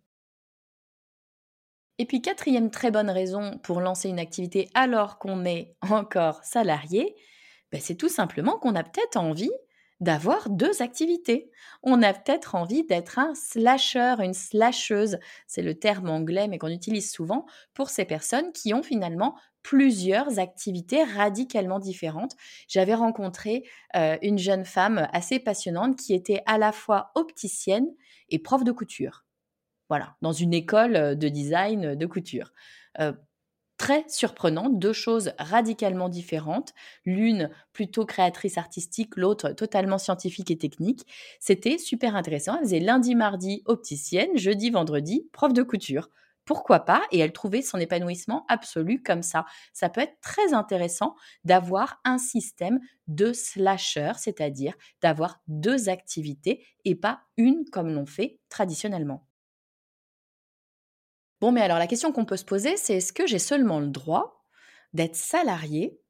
Et 1.99 2.07
puis 2.07 2.21
quatrième 2.21 2.71
très 2.71 2.91
bonne 2.91 3.11
raison 3.11 3.59
pour 3.63 3.81
lancer 3.81 4.09
une 4.09 4.19
activité 4.19 4.69
alors 4.75 5.19
qu'on 5.19 5.45
est 5.45 5.77
encore 5.89 6.43
salarié, 6.43 7.15
ben, 7.71 7.81
c'est 7.81 7.95
tout 7.95 8.09
simplement 8.09 8.59
qu'on 8.59 8.75
a 8.75 8.83
peut-être 8.83 9.17
envie 9.17 9.53
d'avoir 10.01 10.51
deux 10.51 10.83
activités. 10.83 11.51
On 11.83 12.03
a 12.03 12.13
peut-être 12.13 12.57
envie 12.57 12.85
d'être 12.85 13.19
un 13.19 13.35
slasher, 13.35 14.17
une 14.19 14.35
slasheuse. 14.35 15.19
C'est 15.47 15.63
le 15.63 15.79
terme 15.79 16.11
anglais, 16.11 16.49
mais 16.49 16.59
qu'on 16.59 16.69
utilise 16.69 17.13
souvent 17.13 17.47
pour 17.75 17.91
ces 17.91 18.05
personnes 18.05 18.53
qui 18.53 18.75
ont 18.75 18.83
finalement 18.83 19.37
plusieurs 19.65 20.39
activités 20.39 21.03
radicalement 21.03 21.81
différentes. 21.81 22.37
J'avais 22.69 22.95
rencontré 22.95 23.65
euh, 23.97 24.17
une 24.23 24.39
jeune 24.39 24.65
femme 24.65 25.09
assez 25.13 25.41
passionnante 25.41 25.97
qui 25.97 26.15
était 26.15 26.43
à 26.47 26.59
la 26.59 26.71
fois 26.71 27.11
opticienne 27.17 27.89
et 28.29 28.39
prof 28.39 28.63
de 28.63 28.71
couture. 28.71 29.25
Voilà, 29.89 30.17
dans 30.23 30.33
une 30.33 30.55
école 30.55 30.97
euh, 30.97 31.15
de 31.17 31.29
design 31.29 31.95
de 31.97 32.07
couture. 32.07 32.53
Euh, 33.01 33.13
très 33.79 34.05
surprenante, 34.09 34.79
deux 34.79 34.93
choses 34.93 35.33
radicalement 35.39 36.09
différentes, 36.09 36.75
l'une 37.05 37.51
plutôt 37.73 38.07
créatrice 38.07 38.59
artistique, 38.59 39.17
l'autre 39.17 39.51
totalement 39.51 39.99
scientifique 39.99 40.51
et 40.51 40.59
technique. 40.59 41.07
C'était 41.41 41.79
super 41.79 42.15
intéressant. 42.17 42.57
Elle 42.57 42.65
faisait 42.65 42.81
lundi, 42.81 43.15
mardi 43.15 43.63
opticienne, 43.65 44.37
jeudi, 44.37 44.71
vendredi 44.71 45.27
prof 45.33 45.53
de 45.53 45.63
couture. 45.63 46.11
Pourquoi 46.45 46.81
pas 46.81 47.03
Et 47.11 47.19
elle 47.19 47.33
trouvait 47.33 47.63
son 47.63 47.79
épanouissement 47.79 48.45
absolu 48.49 49.03
comme 49.03 49.23
ça. 49.23 49.47
Ça 49.73 49.89
peut 49.89 50.03
être 50.03 50.21
très 50.21 50.53
intéressant 50.53 51.15
d'avoir 51.45 52.01
un 52.05 52.19
système 52.19 52.81
de 53.07 53.33
slasher, 53.33 54.13
c'est-à-dire 54.19 54.75
d'avoir 55.03 55.41
deux 55.49 55.89
activités 55.89 56.67
et 56.85 56.95
pas 56.95 57.23
une 57.37 57.65
comme 57.71 57.93
l'on 57.93 58.07
fait 58.07 58.41
traditionnellement. 58.49 59.27
Bon, 61.41 61.53
mais 61.53 61.61
alors 61.61 61.79
la 61.79 61.87
question 61.87 62.13
qu'on 62.13 62.25
peut 62.25 62.37
se 62.37 62.45
poser, 62.45 62.77
c'est 62.77 62.97
est-ce 62.97 63.13
que 63.13 63.27
j'ai 63.27 63.39
seulement 63.39 63.81
le 63.81 63.89
droit 63.89 64.45
d'être 64.93 65.17
salarié 65.17 66.01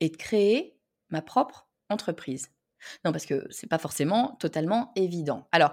et 0.00 0.08
de 0.10 0.16
créer 0.16 0.78
ma 1.10 1.22
propre 1.22 1.68
entreprise? 1.90 2.50
Non, 3.04 3.12
parce 3.12 3.26
que 3.26 3.46
c'est 3.50 3.68
pas 3.68 3.78
forcément 3.78 4.36
totalement 4.40 4.92
évident. 4.96 5.48
Alors, 5.52 5.72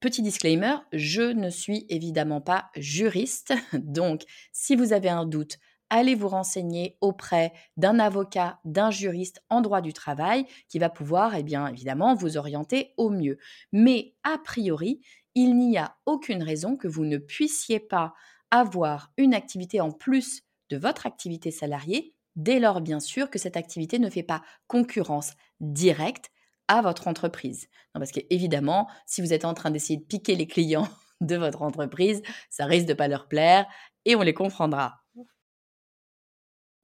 petit 0.00 0.22
disclaimer, 0.22 0.76
je 0.92 1.22
ne 1.22 1.50
suis 1.50 1.86
évidemment 1.88 2.40
pas 2.40 2.70
juriste, 2.76 3.54
donc 3.72 4.22
si 4.52 4.76
vous 4.76 4.92
avez 4.92 5.08
un 5.08 5.26
doute, 5.26 5.58
allez 5.90 6.14
vous 6.14 6.28
renseigner 6.28 6.96
auprès 7.00 7.52
d'un 7.76 7.98
avocat, 7.98 8.58
d'un 8.64 8.90
juriste 8.90 9.42
en 9.50 9.60
droit 9.60 9.80
du 9.80 9.92
travail 9.92 10.46
qui 10.68 10.78
va 10.78 10.90
pouvoir, 10.90 11.34
eh 11.34 11.44
évidemment, 11.70 12.14
vous 12.14 12.36
orienter 12.36 12.92
au 12.96 13.10
mieux. 13.10 13.38
Mais 13.72 14.14
a 14.24 14.38
priori, 14.38 15.00
il 15.34 15.56
n'y 15.56 15.78
a 15.78 15.96
aucune 16.06 16.42
raison 16.42 16.76
que 16.76 16.88
vous 16.88 17.04
ne 17.04 17.18
puissiez 17.18 17.80
pas 17.80 18.14
avoir 18.50 19.12
une 19.16 19.34
activité 19.34 19.80
en 19.80 19.90
plus 19.90 20.42
de 20.70 20.76
votre 20.76 21.06
activité 21.06 21.50
salariée, 21.50 22.14
dès 22.34 22.58
lors 22.58 22.80
bien 22.80 23.00
sûr 23.00 23.30
que 23.30 23.38
cette 23.38 23.56
activité 23.56 23.98
ne 23.98 24.10
fait 24.10 24.22
pas 24.22 24.42
concurrence 24.66 25.32
directe 25.60 26.30
à 26.68 26.82
votre 26.82 27.08
entreprise. 27.08 27.68
Non, 27.94 28.00
parce 28.00 28.12
qu'évidemment, 28.12 28.88
si 29.06 29.20
vous 29.20 29.32
êtes 29.32 29.44
en 29.44 29.54
train 29.54 29.70
d'essayer 29.70 29.98
de 29.98 30.04
piquer 30.04 30.34
les 30.36 30.46
clients 30.46 30.88
de 31.20 31.36
votre 31.36 31.62
entreprise, 31.62 32.22
ça 32.50 32.66
risque 32.66 32.86
de 32.86 32.94
pas 32.94 33.08
leur 33.08 33.28
plaire 33.28 33.66
et 34.04 34.16
on 34.16 34.22
les 34.22 34.34
comprendra. 34.34 35.05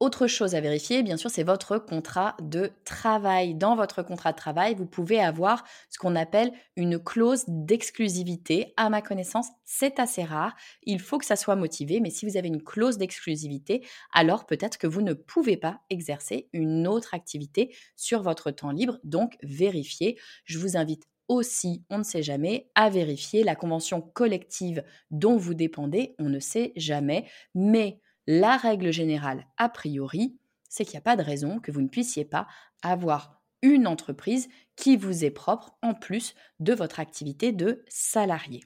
Autre 0.02 0.26
chose 0.26 0.56
à 0.56 0.60
vérifier, 0.60 1.04
bien 1.04 1.16
sûr, 1.16 1.30
c'est 1.30 1.44
votre 1.44 1.78
contrat 1.78 2.36
de 2.42 2.72
travail. 2.84 3.54
Dans 3.54 3.76
votre 3.76 4.02
contrat 4.02 4.32
de 4.32 4.36
travail, 4.36 4.74
vous 4.74 4.84
pouvez 4.84 5.20
avoir 5.20 5.62
ce 5.90 5.98
qu'on 5.98 6.16
appelle 6.16 6.50
une 6.74 6.98
clause 6.98 7.44
d'exclusivité. 7.46 8.74
À 8.76 8.90
ma 8.90 9.00
connaissance, 9.00 9.46
c'est 9.64 10.00
assez 10.00 10.24
rare. 10.24 10.56
Il 10.82 10.98
faut 10.98 11.18
que 11.18 11.24
ça 11.24 11.36
soit 11.36 11.54
motivé, 11.54 12.00
mais 12.00 12.10
si 12.10 12.26
vous 12.26 12.36
avez 12.36 12.48
une 12.48 12.64
clause 12.64 12.98
d'exclusivité, 12.98 13.86
alors 14.12 14.44
peut-être 14.44 14.76
que 14.76 14.88
vous 14.88 15.02
ne 15.02 15.12
pouvez 15.12 15.56
pas 15.56 15.82
exercer 15.88 16.48
une 16.52 16.88
autre 16.88 17.14
activité 17.14 17.72
sur 17.94 18.22
votre 18.22 18.50
temps 18.50 18.72
libre. 18.72 18.98
Donc, 19.04 19.36
vérifiez. 19.44 20.18
Je 20.46 20.58
vous 20.58 20.76
invite 20.76 21.04
aussi, 21.28 21.84
on 21.90 21.98
ne 21.98 22.02
sait 22.02 22.24
jamais, 22.24 22.72
à 22.74 22.90
vérifier 22.90 23.44
la 23.44 23.54
convention 23.54 24.00
collective 24.00 24.82
dont 25.12 25.36
vous 25.36 25.54
dépendez. 25.54 26.16
On 26.18 26.28
ne 26.28 26.40
sait 26.40 26.72
jamais, 26.74 27.26
mais 27.54 28.00
la 28.26 28.56
règle 28.56 28.92
générale, 28.92 29.46
a 29.56 29.68
priori, 29.68 30.38
c'est 30.68 30.84
qu'il 30.84 30.94
n'y 30.94 30.98
a 30.98 31.02
pas 31.02 31.16
de 31.16 31.22
raison 31.22 31.58
que 31.58 31.70
vous 31.70 31.82
ne 31.82 31.88
puissiez 31.88 32.24
pas 32.24 32.46
avoir 32.82 33.42
une 33.62 33.86
entreprise 33.86 34.48
qui 34.76 34.96
vous 34.96 35.24
est 35.24 35.30
propre 35.30 35.76
en 35.82 35.94
plus 35.94 36.34
de 36.60 36.72
votre 36.72 37.00
activité 37.00 37.52
de 37.52 37.84
salarié. 37.88 38.64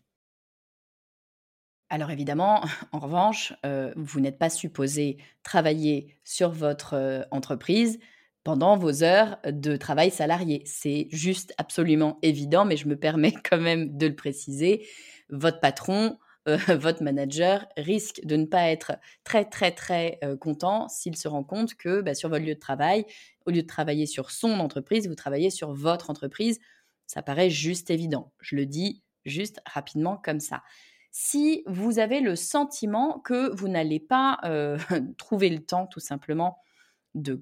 Alors 1.88 2.10
évidemment, 2.10 2.64
en 2.92 2.98
revanche, 2.98 3.52
euh, 3.64 3.92
vous 3.96 4.20
n'êtes 4.20 4.38
pas 4.38 4.50
supposé 4.50 5.18
travailler 5.42 6.18
sur 6.24 6.50
votre 6.50 6.94
euh, 6.94 7.22
entreprise 7.30 7.98
pendant 8.44 8.76
vos 8.76 9.02
heures 9.02 9.38
de 9.44 9.76
travail 9.76 10.10
salarié. 10.10 10.62
C'est 10.64 11.08
juste 11.10 11.52
absolument 11.58 12.18
évident, 12.22 12.64
mais 12.64 12.76
je 12.76 12.88
me 12.88 12.96
permets 12.96 13.34
quand 13.48 13.60
même 13.60 13.96
de 13.96 14.06
le 14.06 14.14
préciser. 14.14 14.86
Votre 15.30 15.60
patron 15.60 16.18
euh, 16.48 16.56
votre 16.78 17.02
manager 17.02 17.66
risque 17.76 18.20
de 18.24 18.36
ne 18.36 18.46
pas 18.46 18.68
être 18.70 18.92
très 19.24 19.44
très 19.44 19.72
très 19.72 20.18
euh, 20.24 20.36
content 20.36 20.88
s'il 20.88 21.16
se 21.16 21.28
rend 21.28 21.44
compte 21.44 21.74
que 21.74 22.00
bah, 22.00 22.14
sur 22.14 22.28
votre 22.28 22.44
lieu 22.44 22.54
de 22.54 22.60
travail, 22.60 23.04
au 23.46 23.50
lieu 23.50 23.62
de 23.62 23.66
travailler 23.66 24.06
sur 24.06 24.30
son 24.30 24.60
entreprise, 24.60 25.08
vous 25.08 25.14
travaillez 25.14 25.50
sur 25.50 25.72
votre 25.72 26.10
entreprise. 26.10 26.58
Ça 27.06 27.22
paraît 27.22 27.50
juste 27.50 27.90
évident. 27.90 28.32
Je 28.40 28.56
le 28.56 28.66
dis 28.66 29.02
juste 29.24 29.60
rapidement 29.66 30.16
comme 30.16 30.40
ça. 30.40 30.62
Si 31.12 31.62
vous 31.66 31.98
avez 31.98 32.20
le 32.20 32.36
sentiment 32.36 33.20
que 33.20 33.54
vous 33.54 33.68
n'allez 33.68 34.00
pas 34.00 34.38
euh, 34.44 34.78
trouver 35.18 35.48
le 35.48 35.60
temps 35.60 35.86
tout 35.86 36.00
simplement 36.00 36.58
de 37.14 37.40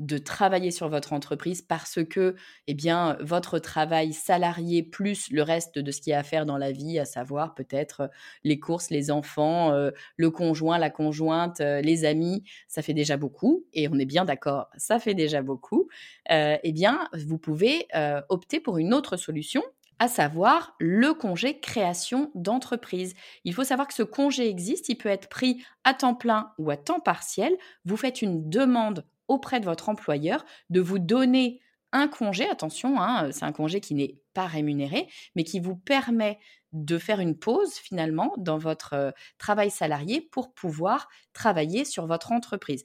de 0.00 0.16
travailler 0.18 0.70
sur 0.70 0.88
votre 0.88 1.12
entreprise 1.12 1.60
parce 1.62 2.02
que 2.04 2.34
eh 2.66 2.74
bien 2.74 3.16
votre 3.20 3.58
travail 3.58 4.12
salarié 4.14 4.82
plus 4.82 5.30
le 5.30 5.42
reste 5.42 5.78
de 5.78 5.90
ce 5.90 6.00
qu'il 6.00 6.10
y 6.10 6.14
a 6.14 6.20
à 6.20 6.22
faire 6.22 6.46
dans 6.46 6.56
la 6.58 6.72
vie, 6.72 6.98
à 6.98 7.04
savoir 7.04 7.54
peut-être 7.54 8.00
euh, 8.00 8.08
les 8.44 8.58
courses, 8.58 8.90
les 8.90 9.10
enfants, 9.10 9.72
euh, 9.72 9.90
le 10.16 10.30
conjoint, 10.30 10.78
la 10.78 10.90
conjointe, 10.90 11.60
euh, 11.60 11.80
les 11.80 12.04
amis, 12.04 12.44
ça 12.68 12.82
fait 12.82 12.94
déjà 12.94 13.16
beaucoup 13.16 13.64
et 13.72 13.88
on 13.88 13.98
est 13.98 14.06
bien 14.06 14.24
d'accord, 14.24 14.68
ça 14.76 14.98
fait 14.98 15.14
déjà 15.14 15.42
beaucoup. 15.42 15.88
eh 16.28 16.72
bien, 16.72 17.08
vous 17.26 17.38
pouvez 17.38 17.86
opter 18.28 18.60
pour 18.60 18.78
une 18.78 18.94
autre 18.94 19.16
solution 19.16 19.62
à 19.98 20.08
savoir 20.08 20.74
le 20.78 21.12
congé 21.12 21.58
création 21.60 22.30
d'entreprise. 22.34 23.14
Il 23.44 23.54
faut 23.54 23.64
savoir 23.64 23.86
que 23.86 23.94
ce 23.94 24.02
congé 24.02 24.48
existe, 24.48 24.88
il 24.88 24.96
peut 24.96 25.08
être 25.08 25.28
pris 25.28 25.62
à 25.84 25.92
temps 25.94 26.14
plein 26.14 26.52
ou 26.58 26.70
à 26.70 26.76
temps 26.76 27.00
partiel. 27.00 27.52
Vous 27.84 27.96
faites 27.96 28.22
une 28.22 28.48
demande 28.48 29.04
auprès 29.30 29.60
de 29.60 29.64
votre 29.64 29.88
employeur 29.88 30.44
de 30.70 30.80
vous 30.80 30.98
donner 30.98 31.60
un 31.92 32.08
congé, 32.08 32.48
attention, 32.48 33.00
hein, 33.00 33.30
c'est 33.32 33.44
un 33.44 33.52
congé 33.52 33.80
qui 33.80 33.94
n'est 33.94 34.16
pas 34.32 34.46
rémunéré, 34.46 35.08
mais 35.34 35.44
qui 35.44 35.58
vous 35.58 35.74
permet 35.74 36.38
de 36.72 36.98
faire 36.98 37.18
une 37.18 37.36
pause 37.36 37.74
finalement 37.74 38.32
dans 38.38 38.58
votre 38.58 38.92
euh, 38.94 39.10
travail 39.38 39.72
salarié 39.72 40.20
pour 40.20 40.54
pouvoir 40.54 41.08
travailler 41.32 41.84
sur 41.84 42.06
votre 42.06 42.30
entreprise. 42.30 42.84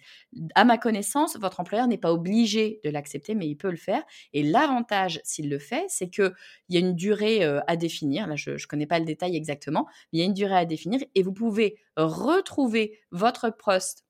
À 0.56 0.66
ma 0.66 0.80
connaissance, 0.80 1.38
votre 1.38 1.60
employeur 1.60 1.88
n'est 1.88 2.00
pas 2.00 2.12
obligé 2.12 2.80
de 2.84 2.90
l'accepter, 2.90 3.36
mais 3.36 3.48
il 3.48 3.58
peut 3.58 3.70
le 3.70 3.78
faire. 3.78 4.04
Et 4.34 4.42
l'avantage, 4.42 5.22
s'il 5.24 5.50
le 5.50 5.60
fait, 5.60 5.86
c'est 5.88 6.10
qu'il 6.10 6.34
y 6.70 6.78
a 6.78 6.80
une 6.80 6.96
durée 6.96 7.44
euh, 7.44 7.62
à 7.68 7.76
définir. 7.76 8.26
Là, 8.26 8.36
je 8.36 8.52
ne 8.52 8.68
connais 8.68 8.88
pas 8.88 8.98
le 8.98 9.06
détail 9.06 9.36
exactement, 9.36 9.86
mais 10.12 10.18
il 10.18 10.22
y 10.22 10.24
a 10.24 10.26
une 10.26 10.34
durée 10.34 10.58
à 10.58 10.66
définir 10.66 11.02
et 11.14 11.22
vous 11.22 11.34
pouvez 11.34 11.78
retrouver 11.96 13.00
votre 13.12 13.52
poste 13.52 14.05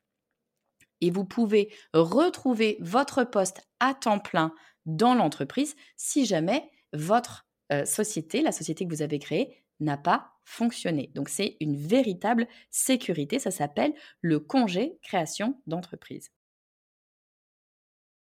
et 1.02 1.12
vous 1.12 1.26
pouvez 1.26 1.74
retrouver 1.94 2.78
votre 2.80 3.24
poste 3.24 3.62
à 3.80 3.94
temps 3.94 4.20
plein 4.20 4.54
dans 4.86 5.16
l'entreprise 5.16 5.76
si 5.98 6.26
jamais 6.26 6.70
votre 6.94 7.48
euh, 7.72 7.86
société, 7.86 8.42
la 8.42 8.52
société 8.52 8.86
que 8.86 8.94
vous 8.94 9.02
avez 9.02 9.20
créée, 9.20 9.64
n'a 9.80 9.98
pas 9.98 10.32
fonctionné. 10.46 11.12
Donc 11.16 11.30
c'est 11.30 11.58
une 11.60 11.76
véritable 11.76 12.48
sécurité, 12.70 13.40
ça 13.40 13.52
s'appelle 13.52 13.94
le 14.22 14.40
congé 14.40 14.98
création 15.02 15.60
d'entreprise. 15.68 16.32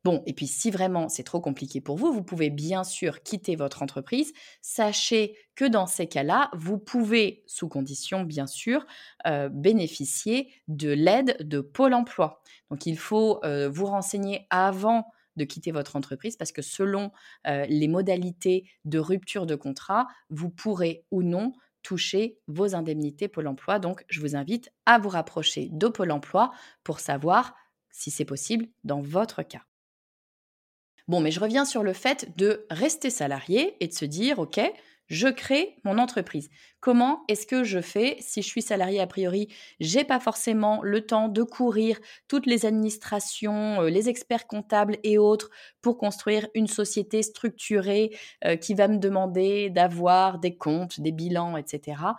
Bon, 0.04 0.24
et 0.26 0.34
puis 0.34 0.48
si 0.48 0.72
vraiment 0.72 1.10
c'est 1.10 1.24
trop 1.24 1.42
compliqué 1.42 1.82
pour 1.82 1.98
vous, 1.98 2.14
vous 2.14 2.24
pouvez 2.24 2.50
bien 2.50 2.84
sûr 2.84 3.24
quitter 3.24 3.56
votre 3.56 3.82
entreprise. 3.82 4.32
Sachez 4.62 5.36
que 5.56 5.66
dans 5.66 5.88
ces 5.88 6.08
cas-là, 6.08 6.50
vous 6.56 6.78
pouvez, 6.78 7.44
sous 7.46 7.68
condition 7.68 8.24
bien 8.24 8.48
sûr, 8.48 8.86
euh, 9.26 9.50
bénéficier 9.50 10.54
de 10.68 10.90
l'aide 10.90 11.36
de 11.42 11.60
Pôle 11.60 11.94
Emploi. 11.94 12.42
Donc 12.70 12.86
il 12.86 12.98
faut 12.98 13.44
euh, 13.44 13.70
vous 13.70 13.86
renseigner 13.86 14.48
avant 14.50 15.08
de 15.36 15.44
quitter 15.44 15.72
votre 15.72 15.96
entreprise 15.96 16.36
parce 16.36 16.52
que 16.52 16.62
selon 16.62 17.12
euh, 17.48 17.66
les 17.68 17.88
modalités 17.88 18.70
de 18.86 19.00
rupture 19.00 19.46
de 19.46 19.56
contrat, 19.56 20.08
vous 20.30 20.50
pourrez 20.50 21.06
ou 21.12 21.24
non 21.24 21.54
toucher 21.84 22.40
vos 22.48 22.76
indemnités 22.76 23.28
Pôle 23.28 23.48
Emploi. 23.48 23.80
Donc 23.80 24.04
je 24.10 24.20
vous 24.20 24.36
invite 24.36 24.72
à 24.86 25.00
vous 25.00 25.10
rapprocher 25.10 25.70
de 25.72 25.88
Pôle 25.88 26.12
Emploi 26.12 26.52
pour 26.84 27.00
savoir 27.00 27.56
si 27.92 28.12
c'est 28.12 28.26
possible 28.26 28.68
dans 28.84 29.02
votre 29.02 29.44
cas. 29.44 29.64
Bon, 31.08 31.22
mais 31.22 31.32
je 31.32 31.40
reviens 31.40 31.66
sur 31.66 31.84
le 31.84 31.94
fait 31.94 32.36
de 32.38 32.66
rester 32.70 33.10
salarié 33.10 33.76
et 33.80 33.88
de 33.88 33.94
se 33.94 34.04
dire, 34.06 34.40
OK, 34.40 34.60
je 35.08 35.30
crée 35.30 35.78
mon 35.86 36.00
entreprise. 36.00 36.50
Comment 36.82 37.24
est-ce 37.30 37.48
que 37.48 37.64
je 37.64 37.80
fais 37.80 38.18
Si 38.20 38.42
je 38.42 38.48
suis 38.48 38.62
salarié 38.62 39.00
a 39.00 39.08
priori, 39.08 39.48
j'ai 39.80 40.04
pas 40.04 40.20
forcément 40.20 40.82
le 40.84 41.06
temps 41.06 41.30
de 41.30 41.44
courir 41.44 41.98
toutes 42.28 42.46
les 42.46 42.66
administrations, 42.66 43.82
euh, 43.84 43.90
les 43.90 44.10
experts 44.10 44.48
comptables 44.48 44.98
et 45.04 45.18
autres 45.18 45.50
pour 45.82 45.98
construire 45.98 46.48
une 46.56 46.68
société 46.68 47.24
structurée 47.24 48.14
euh, 48.44 48.58
qui 48.58 48.74
va 48.74 48.90
me 48.90 48.98
demander 48.98 49.70
d'avoir 49.70 50.40
des 50.40 50.58
comptes, 50.58 51.00
des 51.00 51.14
bilans, 51.14 51.56
etc. 51.56 52.18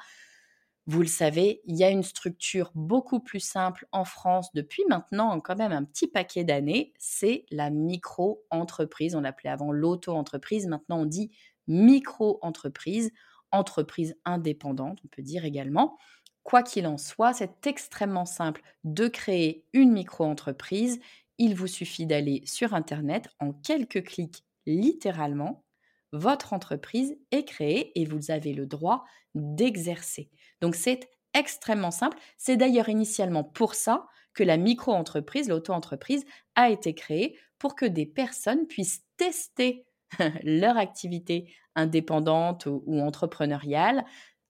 Vous 0.90 1.02
le 1.02 1.06
savez, 1.06 1.60
il 1.66 1.76
y 1.76 1.84
a 1.84 1.90
une 1.90 2.02
structure 2.02 2.70
beaucoup 2.74 3.20
plus 3.20 3.40
simple 3.40 3.86
en 3.92 4.06
France 4.06 4.48
depuis 4.54 4.82
maintenant 4.88 5.38
quand 5.38 5.56
même 5.56 5.70
un 5.70 5.84
petit 5.84 6.06
paquet 6.06 6.44
d'années, 6.44 6.94
c'est 6.98 7.44
la 7.50 7.68
micro-entreprise. 7.68 9.14
On 9.14 9.20
l'appelait 9.20 9.50
avant 9.50 9.70
l'auto-entreprise, 9.70 10.66
maintenant 10.66 11.00
on 11.00 11.04
dit 11.04 11.30
micro-entreprise, 11.66 13.12
entreprise 13.52 14.16
indépendante, 14.24 15.00
on 15.04 15.08
peut 15.08 15.20
dire 15.20 15.44
également. 15.44 15.98
Quoi 16.42 16.62
qu'il 16.62 16.86
en 16.86 16.96
soit, 16.96 17.34
c'est 17.34 17.66
extrêmement 17.66 18.24
simple 18.24 18.62
de 18.84 19.08
créer 19.08 19.66
une 19.74 19.92
micro-entreprise. 19.92 21.00
Il 21.36 21.54
vous 21.54 21.66
suffit 21.66 22.06
d'aller 22.06 22.42
sur 22.46 22.72
Internet 22.72 23.28
en 23.40 23.52
quelques 23.52 24.04
clics 24.04 24.42
littéralement. 24.64 25.66
Votre 26.12 26.54
entreprise 26.54 27.18
est 27.30 27.44
créée 27.44 27.92
et 28.00 28.06
vous 28.06 28.30
avez 28.30 28.54
le 28.54 28.64
droit 28.64 29.04
d'exercer. 29.34 30.30
Donc 30.60 30.74
c'est 30.74 31.08
extrêmement 31.34 31.90
simple. 31.90 32.18
C'est 32.36 32.56
d'ailleurs 32.56 32.88
initialement 32.88 33.44
pour 33.44 33.74
ça 33.74 34.06
que 34.34 34.44
la 34.44 34.56
micro-entreprise, 34.56 35.48
l'auto-entreprise, 35.48 36.24
a 36.54 36.70
été 36.70 36.94
créée 36.94 37.38
pour 37.58 37.74
que 37.74 37.86
des 37.86 38.06
personnes 38.06 38.66
puissent 38.66 39.02
tester 39.16 39.84
leur 40.42 40.76
activité 40.76 41.52
indépendante 41.74 42.66
ou, 42.66 43.00
entrepreneuriale 43.00 44.04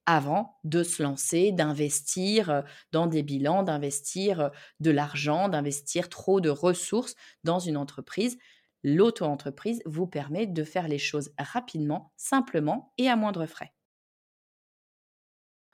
avant 0.06 0.58
de 0.64 0.82
se 0.82 1.02
lancer, 1.02 1.52
d'investir 1.52 2.48
euh, 2.48 2.62
dans 2.92 3.06
des 3.06 3.22
bilans, 3.22 3.62
d'investir 3.62 4.40
euh, 4.40 4.48
de 4.80 4.90
l'argent, 4.90 5.50
d'investir 5.50 6.08
trop 6.08 6.40
de 6.40 6.48
ressources 6.48 7.14
dans 7.44 7.58
une 7.58 7.76
entreprise. 7.76 8.38
L'auto-entreprise 8.82 9.82
vous 9.84 10.06
permet 10.06 10.46
de 10.46 10.64
faire 10.64 10.88
les 10.88 10.98
choses 10.98 11.30
rapidement, 11.38 12.12
simplement 12.16 12.94
et 12.96 13.10
à 13.10 13.16
moindre 13.16 13.44
frais. 13.44 13.72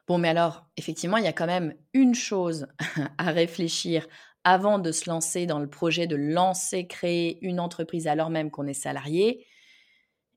Bon, 0.07 0.19
mais 0.19 0.29
alors, 0.29 0.67
effectivement, 0.77 1.17
il 1.17 1.25
y 1.25 1.29
a 1.29 1.33
quand 1.33 1.47
même 1.47 1.75
une 1.95 2.15
chose 2.15 2.67
à 3.19 3.31
réfléchir 3.31 4.07
avant 4.45 4.79
de 4.79 4.93
se 4.93 5.09
lancer 5.09 5.47
dans 5.47 5.59
le 5.59 5.69
projet 5.69 6.07
de 6.07 6.17
lancer, 6.17 6.87
créer 6.87 7.39
une 7.45 7.59
entreprise 7.61 8.07
alors 8.07 8.29
même 8.29 8.51
qu'on 8.51 8.67
est 8.67 8.75
salarié, 8.75 9.47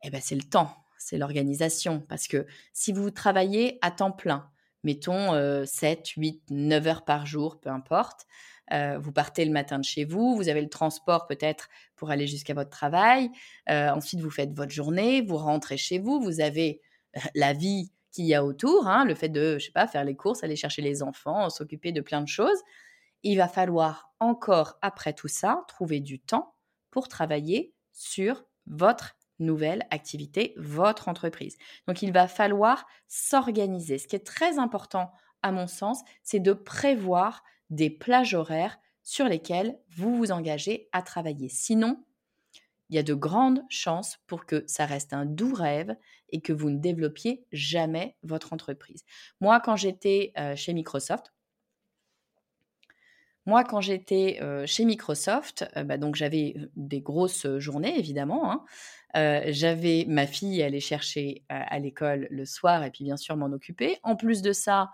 eh 0.03 0.09
ben, 0.09 0.21
c'est 0.23 0.35
le 0.35 0.43
temps, 0.43 0.73
c'est 0.97 1.17
l'organisation. 1.17 1.99
Parce 2.07 2.27
que 2.27 2.47
si 2.71 2.93
vous 2.93 3.11
travaillez 3.11 3.77
à 3.81 3.91
temps 3.91 4.11
plein, 4.13 4.49
mettons 4.83 5.65
7, 5.65 6.07
8, 6.09 6.43
9 6.49 6.87
heures 6.87 7.05
par 7.05 7.25
jour, 7.25 7.59
peu 7.59 7.69
importe, 7.69 8.25
euh, 8.73 8.97
vous 8.99 9.11
partez 9.11 9.45
le 9.45 9.51
matin 9.51 9.79
de 9.79 9.85
chez 9.85 10.03
vous, 10.03 10.35
vous 10.35 10.49
avez 10.49 10.61
le 10.61 10.69
transport 10.69 11.25
peut-être 11.27 11.69
pour 11.95 12.09
aller 12.11 12.27
jusqu'à 12.27 12.53
votre 12.53 12.69
travail, 12.69 13.29
euh, 13.69 13.89
ensuite 13.89 14.19
vous 14.19 14.29
faites 14.29 14.53
votre 14.53 14.71
journée, 14.71 15.21
vous 15.21 15.37
rentrez 15.37 15.77
chez 15.77 15.99
vous, 15.99 16.19
vous 16.21 16.41
avez 16.41 16.81
euh, 17.15 17.21
la 17.33 17.53
vie 17.53 17.91
qu'il 18.17 18.25
y 18.25 18.33
a 18.33 18.43
autour, 18.43 18.87
hein, 18.87 19.05
le 19.05 19.13
fait 19.13 19.29
de, 19.29 19.59
je 19.59 19.65
sais 19.65 19.71
pas, 19.71 19.85
faire 19.85 20.03
les 20.03 20.15
courses, 20.15 20.43
aller 20.43 20.55
chercher 20.55 20.81
les 20.81 21.03
enfants, 21.03 21.51
s'occuper 21.51 21.91
de 21.91 22.01
plein 22.01 22.19
de 22.19 22.27
choses. 22.27 22.57
Il 23.21 23.37
va 23.37 23.47
falloir 23.47 24.11
encore, 24.19 24.79
après 24.81 25.13
tout 25.13 25.27
ça, 25.27 25.63
trouver 25.67 25.99
du 25.99 26.19
temps 26.19 26.55
pour 26.89 27.09
travailler 27.09 27.75
sur 27.93 28.43
votre 28.65 29.17
nouvelle 29.37 29.83
activité, 29.91 30.55
votre 30.57 31.09
entreprise. 31.09 31.57
Donc 31.87 32.01
il 32.01 32.11
va 32.11 32.27
falloir 32.27 32.87
s'organiser. 33.07 33.99
Ce 33.99 34.07
qui 34.07 34.15
est 34.15 34.25
très 34.25 34.57
important, 34.57 35.11
à 35.43 35.51
mon 35.51 35.67
sens, 35.67 36.01
c'est 36.23 36.39
de 36.39 36.53
prévoir 36.53 37.43
des 37.69 37.91
plages 37.91 38.33
horaires 38.33 38.79
sur 39.03 39.25
lesquelles 39.25 39.77
vous 39.95 40.17
vous 40.17 40.31
engagez 40.31 40.89
à 40.91 41.03
travailler. 41.03 41.49
Sinon, 41.49 42.03
il 42.89 42.95
y 42.95 42.99
a 42.99 43.03
de 43.03 43.13
grandes 43.13 43.63
chances 43.69 44.17
pour 44.27 44.45
que 44.45 44.63
ça 44.67 44.85
reste 44.85 45.13
un 45.13 45.25
doux 45.25 45.53
rêve 45.53 45.95
et 46.29 46.41
que 46.41 46.53
vous 46.53 46.69
ne 46.69 46.79
développiez 46.79 47.45
jamais 47.51 48.15
votre 48.23 48.53
entreprise. 48.53 49.03
Moi, 49.41 49.59
quand 49.59 49.75
j'étais 49.75 50.33
chez 50.55 50.73
Microsoft, 50.73 51.33
moi, 53.45 53.63
quand 53.63 53.79
j'étais 53.79 54.41
chez 54.65 54.83
Microsoft, 54.83 55.65
bah, 55.85 55.97
donc 55.97 56.15
j'avais 56.15 56.55
des 56.75 56.99
grosses 56.99 57.47
journées, 57.59 57.97
évidemment. 57.97 58.51
Hein. 59.13 59.43
j'avais 59.47 60.05
ma 60.07 60.27
fille 60.27 60.61
aller 60.61 60.81
chercher 60.81 61.43
à 61.49 61.79
l'école 61.79 62.27
le 62.29 62.45
soir 62.45 62.83
et 62.83 62.91
puis 62.91 63.05
bien 63.05 63.17
sûr 63.17 63.37
m'en 63.37 63.47
occuper. 63.47 63.99
En 64.03 64.17
plus 64.17 64.41
de 64.41 64.51
ça, 64.51 64.91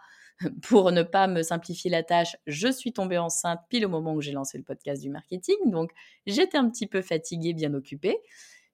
pour 0.62 0.92
ne 0.92 1.04
pas 1.04 1.28
me 1.28 1.44
simplifier 1.44 1.90
la 1.90 2.04
tâche, 2.04 2.36
je 2.48 2.70
suis 2.72 2.94
tombée 2.94 3.18
enceinte 3.18 3.60
pile 3.70 3.86
au 3.86 3.90
moment 3.90 4.14
où 4.14 4.22
j'ai 4.22 4.32
lancé 4.32 4.58
le 4.58 4.64
podcast 4.64 5.02
du 5.02 5.10
marketing. 5.10 5.56
Donc, 5.66 5.92
j'étais 6.26 6.58
un 6.58 6.70
petit 6.70 6.88
peu 6.88 7.02
fatiguée, 7.02 7.54
bien 7.54 7.74
occupée. 7.74 8.18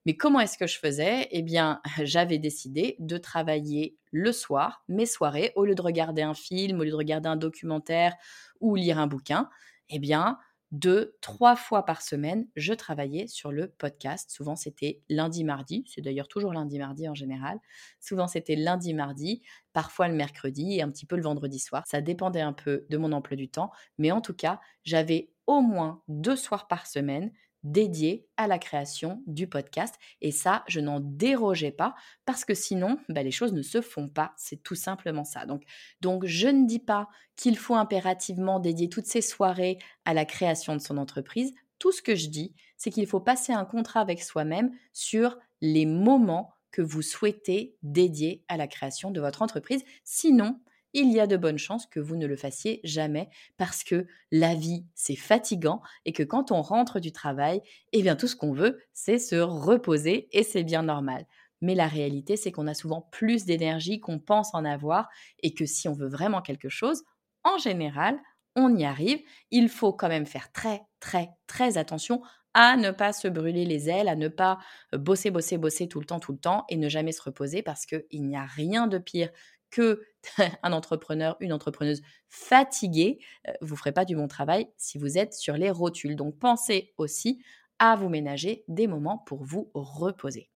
Mais 0.06 0.16
comment 0.16 0.40
est-ce 0.40 0.56
que 0.56 0.66
je 0.66 0.78
faisais? 0.78 1.28
Eh 1.30 1.42
bien, 1.42 1.80
j'avais 2.02 2.38
décidé 2.38 2.96
de 2.98 3.18
travailler 3.18 3.96
le 4.12 4.32
soir, 4.32 4.84
mes 4.88 5.06
soirées, 5.06 5.52
au 5.56 5.64
lieu 5.64 5.74
de 5.74 5.82
regarder 5.82 6.22
un 6.22 6.34
film, 6.34 6.80
au 6.80 6.84
lieu 6.84 6.90
de 6.90 6.96
regarder 6.96 7.28
un 7.28 7.36
documentaire 7.36 8.14
ou 8.60 8.74
lire 8.76 8.98
un 8.98 9.06
bouquin. 9.06 9.48
Eh 9.88 9.98
bien, 9.98 10.38
deux, 10.72 11.16
trois 11.20 11.56
fois 11.56 11.84
par 11.84 12.00
semaine, 12.00 12.46
je 12.54 12.72
travaillais 12.72 13.26
sur 13.26 13.50
le 13.50 13.68
podcast. 13.68 14.30
Souvent, 14.30 14.54
c'était 14.56 15.02
lundi-mardi. 15.08 15.84
C'est 15.88 16.00
d'ailleurs 16.00 16.28
toujours 16.28 16.52
lundi-mardi 16.52 17.08
en 17.08 17.14
général. 17.14 17.58
Souvent, 18.00 18.28
c'était 18.28 18.56
lundi-mardi, 18.56 19.42
parfois 19.72 20.08
le 20.08 20.14
mercredi 20.14 20.76
et 20.76 20.82
un 20.82 20.90
petit 20.90 21.06
peu 21.06 21.16
le 21.16 21.22
vendredi 21.22 21.58
soir. 21.58 21.84
Ça 21.86 22.00
dépendait 22.00 22.40
un 22.40 22.52
peu 22.52 22.86
de 22.88 22.96
mon 22.98 23.12
emploi 23.12 23.36
du 23.36 23.48
temps. 23.48 23.72
Mais 23.98 24.12
en 24.12 24.20
tout 24.20 24.34
cas, 24.34 24.60
j'avais 24.84 25.32
au 25.46 25.60
moins 25.60 26.02
deux 26.08 26.36
soirs 26.36 26.68
par 26.68 26.86
semaine 26.86 27.32
dédié 27.62 28.26
à 28.36 28.46
la 28.46 28.58
création 28.58 29.22
du 29.26 29.46
podcast. 29.46 29.94
Et 30.20 30.32
ça, 30.32 30.64
je 30.66 30.80
n'en 30.80 31.00
dérogeais 31.00 31.72
pas 31.72 31.94
parce 32.24 32.44
que 32.44 32.54
sinon, 32.54 32.98
bah, 33.08 33.22
les 33.22 33.30
choses 33.30 33.52
ne 33.52 33.62
se 33.62 33.80
font 33.80 34.08
pas. 34.08 34.32
C'est 34.36 34.62
tout 34.62 34.74
simplement 34.74 35.24
ça. 35.24 35.46
Donc, 35.46 35.64
donc, 36.00 36.24
je 36.26 36.48
ne 36.48 36.66
dis 36.66 36.78
pas 36.78 37.08
qu'il 37.36 37.56
faut 37.56 37.74
impérativement 37.74 38.60
dédier 38.60 38.88
toutes 38.88 39.06
ces 39.06 39.22
soirées 39.22 39.78
à 40.04 40.14
la 40.14 40.24
création 40.24 40.74
de 40.74 40.80
son 40.80 40.96
entreprise. 40.98 41.52
Tout 41.78 41.92
ce 41.92 42.02
que 42.02 42.14
je 42.14 42.28
dis, 42.28 42.54
c'est 42.76 42.90
qu'il 42.90 43.06
faut 43.06 43.20
passer 43.20 43.52
un 43.52 43.64
contrat 43.64 44.00
avec 44.00 44.22
soi-même 44.22 44.70
sur 44.92 45.38
les 45.60 45.86
moments 45.86 46.54
que 46.70 46.82
vous 46.82 47.02
souhaitez 47.02 47.76
dédier 47.82 48.44
à 48.48 48.56
la 48.56 48.68
création 48.68 49.10
de 49.10 49.20
votre 49.20 49.42
entreprise. 49.42 49.82
Sinon, 50.04 50.60
il 50.92 51.12
y 51.12 51.20
a 51.20 51.26
de 51.26 51.36
bonnes 51.36 51.58
chances 51.58 51.86
que 51.86 52.00
vous 52.00 52.16
ne 52.16 52.26
le 52.26 52.36
fassiez 52.36 52.80
jamais 52.84 53.28
parce 53.56 53.84
que 53.84 54.06
la 54.30 54.54
vie, 54.54 54.84
c'est 54.94 55.16
fatigant 55.16 55.82
et 56.04 56.12
que 56.12 56.22
quand 56.22 56.52
on 56.52 56.62
rentre 56.62 57.00
du 57.00 57.12
travail, 57.12 57.62
eh 57.92 58.02
bien 58.02 58.16
tout 58.16 58.26
ce 58.26 58.36
qu'on 58.36 58.52
veut, 58.52 58.80
c'est 58.92 59.18
se 59.18 59.36
reposer 59.36 60.28
et 60.32 60.42
c'est 60.42 60.64
bien 60.64 60.82
normal. 60.82 61.26
Mais 61.60 61.74
la 61.74 61.88
réalité, 61.88 62.36
c'est 62.36 62.52
qu'on 62.52 62.66
a 62.66 62.74
souvent 62.74 63.02
plus 63.12 63.44
d'énergie 63.44 64.00
qu'on 64.00 64.18
pense 64.18 64.54
en 64.54 64.64
avoir 64.64 65.08
et 65.42 65.52
que 65.52 65.66
si 65.66 65.88
on 65.88 65.92
veut 65.94 66.08
vraiment 66.08 66.40
quelque 66.40 66.68
chose, 66.70 67.02
en 67.44 67.58
général, 67.58 68.18
on 68.56 68.74
y 68.76 68.84
arrive. 68.84 69.20
Il 69.50 69.68
faut 69.68 69.92
quand 69.92 70.08
même 70.08 70.26
faire 70.26 70.52
très, 70.52 70.82
très, 71.00 71.30
très 71.46 71.78
attention 71.78 72.22
à 72.54 72.76
ne 72.76 72.90
pas 72.90 73.12
se 73.12 73.28
brûler 73.28 73.64
les 73.64 73.88
ailes, 73.88 74.08
à 74.08 74.16
ne 74.16 74.28
pas 74.28 74.58
bosser, 74.92 75.30
bosser, 75.30 75.56
bosser 75.56 75.86
tout 75.88 76.00
le 76.00 76.06
temps, 76.06 76.18
tout 76.18 76.32
le 76.32 76.38
temps 76.38 76.64
et 76.68 76.76
ne 76.76 76.88
jamais 76.88 77.12
se 77.12 77.22
reposer 77.22 77.62
parce 77.62 77.86
qu'il 77.86 78.26
n'y 78.26 78.36
a 78.36 78.44
rien 78.44 78.88
de 78.88 78.98
pire 78.98 79.30
que 79.70 80.02
un 80.62 80.72
entrepreneur, 80.72 81.36
une 81.40 81.52
entrepreneuse 81.52 82.02
fatiguée, 82.28 83.18
euh, 83.48 83.52
vous 83.60 83.76
ferez 83.76 83.92
pas 83.92 84.04
du 84.04 84.16
bon 84.16 84.28
travail 84.28 84.68
si 84.76 84.98
vous 84.98 85.18
êtes 85.18 85.34
sur 85.34 85.56
les 85.56 85.70
rotules. 85.70 86.16
Donc 86.16 86.38
pensez 86.38 86.92
aussi 86.98 87.42
à 87.78 87.96
vous 87.96 88.08
ménager 88.08 88.64
des 88.68 88.86
moments 88.86 89.18
pour 89.18 89.42
vous 89.42 89.70
reposer. 89.74 90.50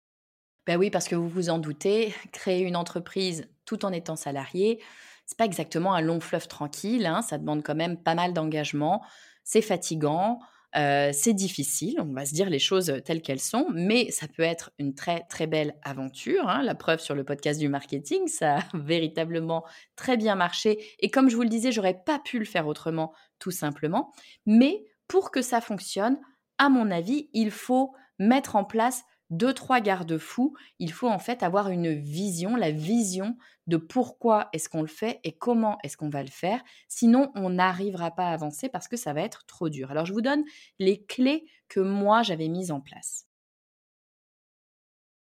Ben 0.65 0.77
oui, 0.77 0.89
parce 0.89 1.07
que 1.07 1.15
vous 1.15 1.27
vous 1.27 1.49
en 1.49 1.59
doutez, 1.59 2.13
créer 2.31 2.61
une 2.61 2.75
entreprise 2.75 3.49
tout 3.65 3.85
en 3.85 3.91
étant 3.91 4.15
salarié, 4.15 4.81
c'est 5.25 5.37
pas 5.37 5.45
exactement 5.45 5.93
un 5.93 6.01
long 6.01 6.19
fleuve 6.19 6.47
tranquille. 6.47 7.05
Hein, 7.05 7.21
ça 7.21 7.37
demande 7.37 7.63
quand 7.63 7.75
même 7.75 7.97
pas 7.97 8.15
mal 8.15 8.33
d'engagement. 8.33 9.03
C'est 9.43 9.61
fatigant. 9.61 10.39
Euh, 10.75 11.11
c'est 11.13 11.33
difficile, 11.33 11.97
on 11.99 12.13
va 12.13 12.25
se 12.25 12.33
dire 12.33 12.49
les 12.49 12.59
choses 12.59 13.01
telles 13.05 13.21
qu'elles 13.21 13.39
sont, 13.39 13.67
mais 13.73 14.09
ça 14.09 14.27
peut 14.27 14.43
être 14.43 14.71
une 14.79 14.95
très 14.95 15.21
très 15.29 15.45
belle 15.45 15.75
aventure. 15.83 16.49
Hein. 16.49 16.63
La 16.63 16.73
preuve 16.73 16.99
sur 16.99 17.13
le 17.13 17.23
podcast 17.23 17.59
du 17.59 17.69
marketing, 17.69 18.27
ça 18.27 18.57
a 18.57 18.63
véritablement 18.73 19.63
très 19.95 20.17
bien 20.17 20.35
marché. 20.35 20.79
Et 20.99 21.09
comme 21.09 21.29
je 21.29 21.35
vous 21.35 21.43
le 21.43 21.49
disais, 21.49 21.71
j'aurais 21.71 22.01
pas 22.03 22.19
pu 22.19 22.39
le 22.39 22.45
faire 22.45 22.67
autrement, 22.67 23.13
tout 23.39 23.51
simplement. 23.51 24.11
Mais 24.45 24.83
pour 25.07 25.29
que 25.29 25.41
ça 25.41 25.61
fonctionne, 25.61 26.17
à 26.57 26.69
mon 26.69 26.89
avis, 26.89 27.29
il 27.33 27.51
faut 27.51 27.93
mettre 28.17 28.55
en 28.55 28.63
place 28.63 29.03
deux, 29.37 29.53
trois 29.53 29.81
garde-fous. 29.81 30.55
Il 30.79 30.91
faut 30.91 31.09
en 31.09 31.19
fait 31.19 31.43
avoir 31.43 31.69
une 31.69 31.93
vision, 31.93 32.55
la 32.55 32.71
vision 32.71 33.37
de 33.67 33.77
pourquoi 33.77 34.49
est-ce 34.53 34.69
qu'on 34.69 34.81
le 34.81 34.87
fait 34.87 35.19
et 35.23 35.31
comment 35.31 35.77
est-ce 35.83 35.97
qu'on 35.97 36.09
va 36.09 36.23
le 36.23 36.29
faire. 36.29 36.61
Sinon, 36.87 37.31
on 37.35 37.49
n'arrivera 37.49 38.11
pas 38.11 38.27
à 38.27 38.33
avancer 38.33 38.69
parce 38.69 38.87
que 38.87 38.97
ça 38.97 39.13
va 39.13 39.21
être 39.21 39.45
trop 39.45 39.69
dur. 39.69 39.91
Alors, 39.91 40.05
je 40.05 40.13
vous 40.13 40.21
donne 40.21 40.43
les 40.79 41.03
clés 41.03 41.45
que 41.67 41.79
moi, 41.79 42.23
j'avais 42.23 42.47
mises 42.47 42.71
en 42.71 42.81
place. 42.81 43.27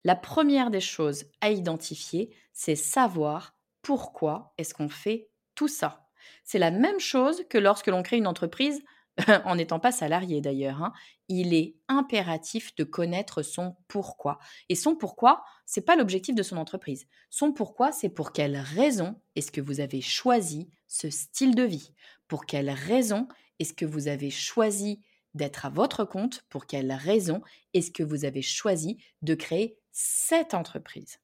La 0.04 0.14
première 0.14 0.70
des 0.70 0.80
choses 0.80 1.24
à 1.40 1.50
identifier, 1.50 2.34
c'est 2.52 2.76
savoir 2.76 3.56
pourquoi 3.82 4.54
est-ce 4.58 4.74
qu'on 4.74 4.88
fait 4.88 5.30
tout 5.54 5.68
ça. 5.68 6.06
C'est 6.44 6.58
la 6.58 6.70
même 6.70 7.00
chose 7.00 7.42
que 7.48 7.58
lorsque 7.58 7.88
l'on 7.88 8.02
crée 8.02 8.18
une 8.18 8.26
entreprise 8.26 8.82
en 9.44 9.56
n'étant 9.56 9.80
pas 9.80 9.92
salarié 9.92 10.40
d'ailleurs, 10.40 10.82
hein, 10.82 10.92
il 11.28 11.54
est 11.54 11.76
impératif 11.88 12.74
de 12.76 12.84
connaître 12.84 13.42
son 13.42 13.76
pourquoi. 13.88 14.38
Et 14.68 14.74
son 14.74 14.94
pourquoi, 14.94 15.42
c'est 15.64 15.80
pas 15.84 15.96
l'objectif 15.96 16.34
de 16.34 16.42
son 16.42 16.56
entreprise. 16.58 17.06
Son 17.30 17.52
pourquoi, 17.52 17.92
c'est 17.92 18.10
pour 18.10 18.32
quelle 18.32 18.56
raison 18.56 19.20
est-ce 19.34 19.50
que 19.50 19.60
vous 19.60 19.80
avez 19.80 20.00
choisi 20.00 20.70
ce 20.86 21.08
style 21.10 21.54
de 21.54 21.62
vie? 21.62 21.92
Pour 22.28 22.46
quelle 22.46 22.70
raison 22.70 23.26
est-ce 23.58 23.72
que 23.74 23.86
vous 23.86 24.08
avez 24.08 24.30
choisi 24.30 25.00
d'être 25.34 25.64
à 25.66 25.70
votre 25.70 26.04
compte? 26.04 26.44
Pour 26.50 26.66
quelle 26.66 26.92
raison 26.92 27.40
est-ce 27.74 27.90
que 27.90 28.02
vous 28.02 28.24
avez 28.24 28.42
choisi 28.42 28.98
de 29.22 29.34
créer 29.34 29.78
cette 29.92 30.52
entreprise? 30.54 31.18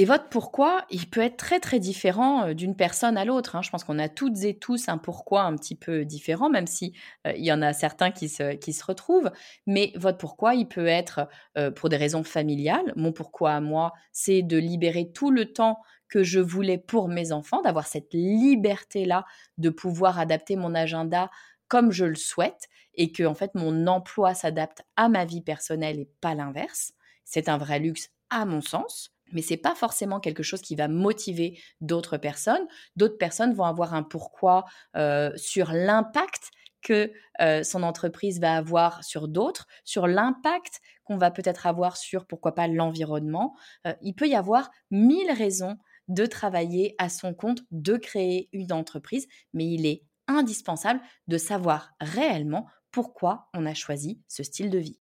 Et 0.00 0.04
votre 0.04 0.28
pourquoi, 0.28 0.84
il 0.90 1.10
peut 1.10 1.22
être 1.22 1.36
très 1.36 1.58
très 1.58 1.80
différent 1.80 2.46
euh, 2.46 2.54
d'une 2.54 2.76
personne 2.76 3.16
à 3.16 3.24
l'autre. 3.24 3.56
Hein. 3.56 3.62
Je 3.62 3.70
pense 3.70 3.82
qu'on 3.82 3.98
a 3.98 4.08
toutes 4.08 4.44
et 4.44 4.56
tous 4.56 4.88
un 4.88 4.96
pourquoi 4.96 5.42
un 5.42 5.56
petit 5.56 5.74
peu 5.74 6.04
différent, 6.04 6.48
même 6.48 6.68
si 6.68 6.94
euh, 7.26 7.32
il 7.36 7.44
y 7.44 7.52
en 7.52 7.62
a 7.62 7.72
certains 7.72 8.12
qui 8.12 8.28
se, 8.28 8.54
qui 8.54 8.72
se 8.72 8.84
retrouvent. 8.84 9.32
Mais 9.66 9.92
votre 9.96 10.16
pourquoi, 10.16 10.54
il 10.54 10.68
peut 10.68 10.86
être 10.86 11.26
euh, 11.58 11.72
pour 11.72 11.88
des 11.88 11.96
raisons 11.96 12.22
familiales. 12.22 12.92
Mon 12.94 13.12
pourquoi 13.12 13.54
à 13.54 13.60
moi, 13.60 13.92
c'est 14.12 14.42
de 14.42 14.56
libérer 14.56 15.10
tout 15.12 15.32
le 15.32 15.52
temps 15.52 15.80
que 16.08 16.22
je 16.22 16.38
voulais 16.38 16.78
pour 16.78 17.08
mes 17.08 17.32
enfants, 17.32 17.60
d'avoir 17.60 17.88
cette 17.88 18.14
liberté-là 18.14 19.24
de 19.58 19.68
pouvoir 19.68 20.20
adapter 20.20 20.54
mon 20.54 20.76
agenda 20.76 21.28
comme 21.66 21.90
je 21.90 22.04
le 22.04 22.14
souhaite 22.14 22.68
et 22.94 23.10
que 23.10 23.24
en 23.24 23.34
fait 23.34 23.50
mon 23.56 23.88
emploi 23.88 24.32
s'adapte 24.34 24.82
à 24.94 25.08
ma 25.08 25.24
vie 25.24 25.42
personnelle 25.42 25.98
et 25.98 26.08
pas 26.20 26.36
l'inverse. 26.36 26.92
C'est 27.24 27.48
un 27.48 27.58
vrai 27.58 27.80
luxe 27.80 28.10
à 28.30 28.44
mon 28.44 28.60
sens 28.60 29.12
mais 29.32 29.42
c'est 29.42 29.56
pas 29.56 29.74
forcément 29.74 30.20
quelque 30.20 30.42
chose 30.42 30.62
qui 30.62 30.76
va 30.76 30.88
motiver 30.88 31.60
d'autres 31.80 32.16
personnes. 32.16 32.66
D'autres 32.96 33.18
personnes 33.18 33.54
vont 33.54 33.64
avoir 33.64 33.94
un 33.94 34.02
pourquoi 34.02 34.64
euh, 34.96 35.30
sur 35.36 35.72
l'impact 35.72 36.50
que 36.82 37.12
euh, 37.40 37.62
son 37.62 37.82
entreprise 37.82 38.40
va 38.40 38.56
avoir 38.56 39.02
sur 39.04 39.28
d'autres, 39.28 39.66
sur 39.84 40.06
l'impact 40.06 40.80
qu'on 41.04 41.16
va 41.16 41.30
peut-être 41.30 41.66
avoir 41.66 41.96
sur, 41.96 42.26
pourquoi 42.26 42.54
pas, 42.54 42.68
l'environnement. 42.68 43.56
Euh, 43.86 43.94
il 44.02 44.14
peut 44.14 44.28
y 44.28 44.34
avoir 44.34 44.70
mille 44.90 45.30
raisons 45.32 45.76
de 46.08 46.24
travailler 46.26 46.94
à 46.98 47.08
son 47.08 47.34
compte, 47.34 47.60
de 47.70 47.96
créer 47.96 48.48
une 48.52 48.72
entreprise, 48.72 49.26
mais 49.52 49.66
il 49.66 49.86
est 49.86 50.04
indispensable 50.26 51.00
de 51.26 51.38
savoir 51.38 51.92
réellement 52.00 52.66
pourquoi 52.90 53.48
on 53.54 53.66
a 53.66 53.74
choisi 53.74 54.22
ce 54.28 54.42
style 54.42 54.70
de 54.70 54.78
vie. 54.78 54.98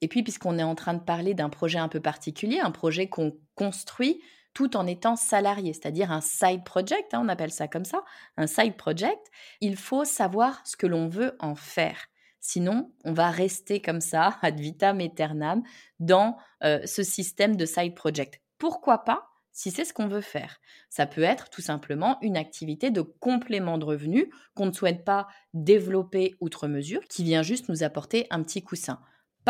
Et 0.00 0.08
puis, 0.08 0.22
puisqu'on 0.22 0.58
est 0.58 0.64
en 0.64 0.74
train 0.74 0.94
de 0.94 1.02
parler 1.02 1.34
d'un 1.34 1.48
projet 1.48 1.78
un 1.78 1.88
peu 1.88 2.00
particulier, 2.00 2.60
un 2.60 2.70
projet 2.70 3.08
qu'on 3.08 3.36
construit 3.54 4.20
tout 4.54 4.76
en 4.76 4.86
étant 4.86 5.16
salarié, 5.16 5.72
c'est-à-dire 5.72 6.10
un 6.10 6.20
side 6.20 6.64
project, 6.64 7.14
hein, 7.14 7.20
on 7.22 7.28
appelle 7.28 7.52
ça 7.52 7.68
comme 7.68 7.84
ça, 7.84 8.02
un 8.36 8.46
side 8.46 8.76
project, 8.76 9.20
il 9.60 9.76
faut 9.76 10.04
savoir 10.04 10.60
ce 10.66 10.76
que 10.76 10.86
l'on 10.86 11.08
veut 11.08 11.36
en 11.38 11.54
faire. 11.54 12.06
Sinon, 12.40 12.92
on 13.04 13.12
va 13.12 13.30
rester 13.30 13.80
comme 13.80 14.00
ça, 14.00 14.38
ad 14.42 14.58
vitam 14.58 15.00
aeternam, 15.00 15.62
dans 16.00 16.36
euh, 16.64 16.84
ce 16.84 17.02
système 17.02 17.56
de 17.56 17.66
side 17.66 17.94
project. 17.94 18.40
Pourquoi 18.58 19.04
pas 19.04 19.30
si 19.52 19.70
c'est 19.70 19.84
ce 19.84 19.92
qu'on 19.92 20.08
veut 20.08 20.20
faire. 20.20 20.60
Ça 20.88 21.06
peut 21.06 21.22
être 21.22 21.50
tout 21.50 21.60
simplement 21.60 22.18
une 22.22 22.36
activité 22.36 22.90
de 22.90 23.02
complément 23.02 23.78
de 23.78 23.84
revenus 23.84 24.26
qu'on 24.54 24.66
ne 24.66 24.72
souhaite 24.72 25.04
pas 25.04 25.28
développer 25.54 26.34
outre 26.40 26.68
mesure, 26.68 27.02
qui 27.08 27.24
vient 27.24 27.42
juste 27.42 27.68
nous 27.68 27.82
apporter 27.82 28.26
un 28.30 28.42
petit 28.42 28.62
coussin. 28.62 29.00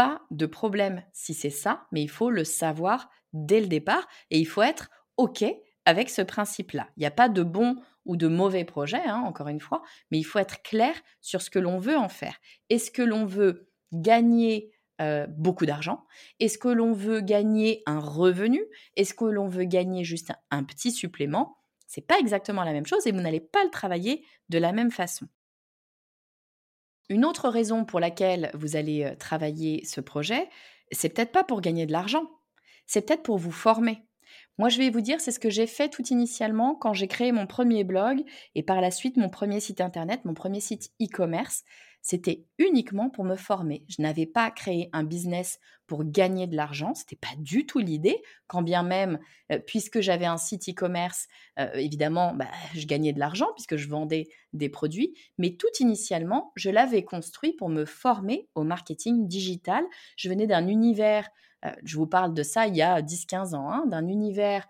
Pas 0.01 0.23
de 0.31 0.47
problème 0.47 1.03
si 1.13 1.35
c'est 1.35 1.51
ça, 1.51 1.87
mais 1.93 2.01
il 2.01 2.09
faut 2.09 2.31
le 2.31 2.43
savoir 2.43 3.11
dès 3.35 3.61
le 3.61 3.67
départ 3.67 4.09
et 4.31 4.39
il 4.39 4.47
faut 4.47 4.63
être 4.63 4.89
OK 5.19 5.45
avec 5.85 6.09
ce 6.09 6.23
principe-là. 6.23 6.89
Il 6.97 7.01
n'y 7.01 7.07
a 7.07 7.11
pas 7.11 7.29
de 7.29 7.43
bon 7.43 7.77
ou 8.07 8.17
de 8.17 8.27
mauvais 8.27 8.65
projet, 8.65 9.03
hein, 9.05 9.23
encore 9.27 9.49
une 9.49 9.61
fois, 9.61 9.83
mais 10.11 10.17
il 10.17 10.23
faut 10.23 10.39
être 10.39 10.63
clair 10.63 10.95
sur 11.21 11.43
ce 11.43 11.51
que 11.51 11.59
l'on 11.59 11.79
veut 11.79 11.99
en 11.99 12.09
faire. 12.09 12.39
Est-ce 12.71 12.91
que 12.91 13.03
l'on 13.03 13.27
veut 13.27 13.69
gagner 13.93 14.73
euh, 15.03 15.27
beaucoup 15.29 15.67
d'argent? 15.67 16.07
Est-ce 16.39 16.57
que 16.57 16.69
l'on 16.69 16.95
veut 16.95 17.21
gagner 17.21 17.83
un 17.85 18.01
revenu? 18.01 18.65
Est-ce 18.97 19.13
que 19.13 19.27
l'on 19.27 19.49
veut 19.49 19.65
gagner 19.65 20.03
juste 20.03 20.33
un, 20.51 20.65
petit 20.65 20.93
supplément? 20.93 21.59
C'est 21.89 22.07
pas 22.07 22.19
exactement 22.19 22.65
la 22.65 22.73
même 22.73 22.87
chose 22.87 23.07
et 23.07 23.13
vous 23.13 23.21
n'allez 23.21 23.41
pas 23.41 23.65
le 23.65 23.71
travailler 23.71 24.25
de 24.49 24.57
la 24.57 24.73
même 24.73 24.93
façon. 24.93 25.27
Une 27.11 27.25
autre 27.25 27.49
raison 27.49 27.85
pour 27.85 27.99
laquelle 27.99 28.51
vous 28.55 28.77
allez 28.77 29.15
travailler 29.19 29.85
ce 29.85 30.01
projet, 30.01 30.49
c'est 30.93 31.09
peut-être 31.09 31.33
pas 31.33 31.43
pour 31.43 31.61
gagner 31.61 31.85
de 31.85 31.93
l'argent, 31.93 32.25
c'est 32.87 33.05
peut-être 33.05 33.25
pour 33.25 33.37
vous 33.37 33.51
former. 33.51 34.05
Moi, 34.59 34.69
je 34.69 34.79
vais 34.79 34.91
vous 34.91 35.01
dire, 35.01 35.21
c'est 35.21 35.33
ce 35.33 35.41
que 35.41 35.51
j'ai 35.51 35.67
fait 35.67 35.89
tout 35.89 36.07
initialement 36.09 36.77
quand 36.77 36.93
j'ai 36.93 37.09
créé 37.09 37.33
mon 37.33 37.49
premier 37.49 37.83
blog 37.83 38.23
et 38.55 38.63
par 38.63 38.81
la 38.81 38.93
suite 38.93 39.17
mon 39.17 39.29
premier 39.29 39.59
site 39.59 39.81
internet, 39.81 40.25
mon 40.25 40.35
premier 40.35 40.61
site 40.61 40.93
e-commerce 41.03 41.65
c'était 42.03 42.45
uniquement 42.59 43.11
pour 43.11 43.25
me 43.25 43.37
former. 43.37 43.85
Je 43.89 44.03
n'avais 44.03 44.27
pas 44.27 44.51
créé 44.51 44.89
un 44.93 45.05
business 45.05 45.59
pour 45.87 46.05
gagner 46.05 46.47
de 46.47 46.55
l'argent, 46.55 46.95
c'était 46.95 47.17
pas 47.17 47.35
du 47.39 47.67
tout 47.67 47.81
l'idée, 47.81 48.23
quand 48.47 48.63
bien 48.63 48.85
même, 48.85 49.19
euh, 49.51 49.59
puisque 49.59 50.01
j'avais 50.01 50.25
un 50.25 50.37
site 50.37 50.69
e-commerce, 50.69 51.27
euh, 51.59 51.73
évidemment, 51.75 52.33
bah, 52.33 52.47
je 52.75 52.87
gagnais 52.87 53.13
de 53.13 53.19
l'argent 53.19 53.49
puisque 53.57 53.77
je 53.77 53.89
vendais 53.89 54.29
des 54.53 54.69
produits, 54.69 55.15
mais 55.37 55.57
tout 55.57 55.67
initialement, 55.81 56.53
je 56.55 56.71
l'avais 56.71 57.03
construit 57.05 57.55
pour 57.55 57.69
me 57.69 57.85
former 57.85 58.49
au 58.55 58.63
marketing 58.63 59.27
digital. 59.27 59.85
Je 60.17 60.29
venais 60.29 60.47
d'un 60.47 60.69
univers, 60.69 61.29
euh, 61.65 61.73
je 61.83 61.97
vous 61.97 62.07
parle 62.07 62.35
de 62.35 62.45
ça 62.45 62.69
il 62.69 62.77
y 62.77 62.83
a 62.83 63.03
10-15 63.03 63.55
ans, 63.55 63.71
hein, 63.71 63.85
d'un 63.87 64.07
univers 64.07 64.69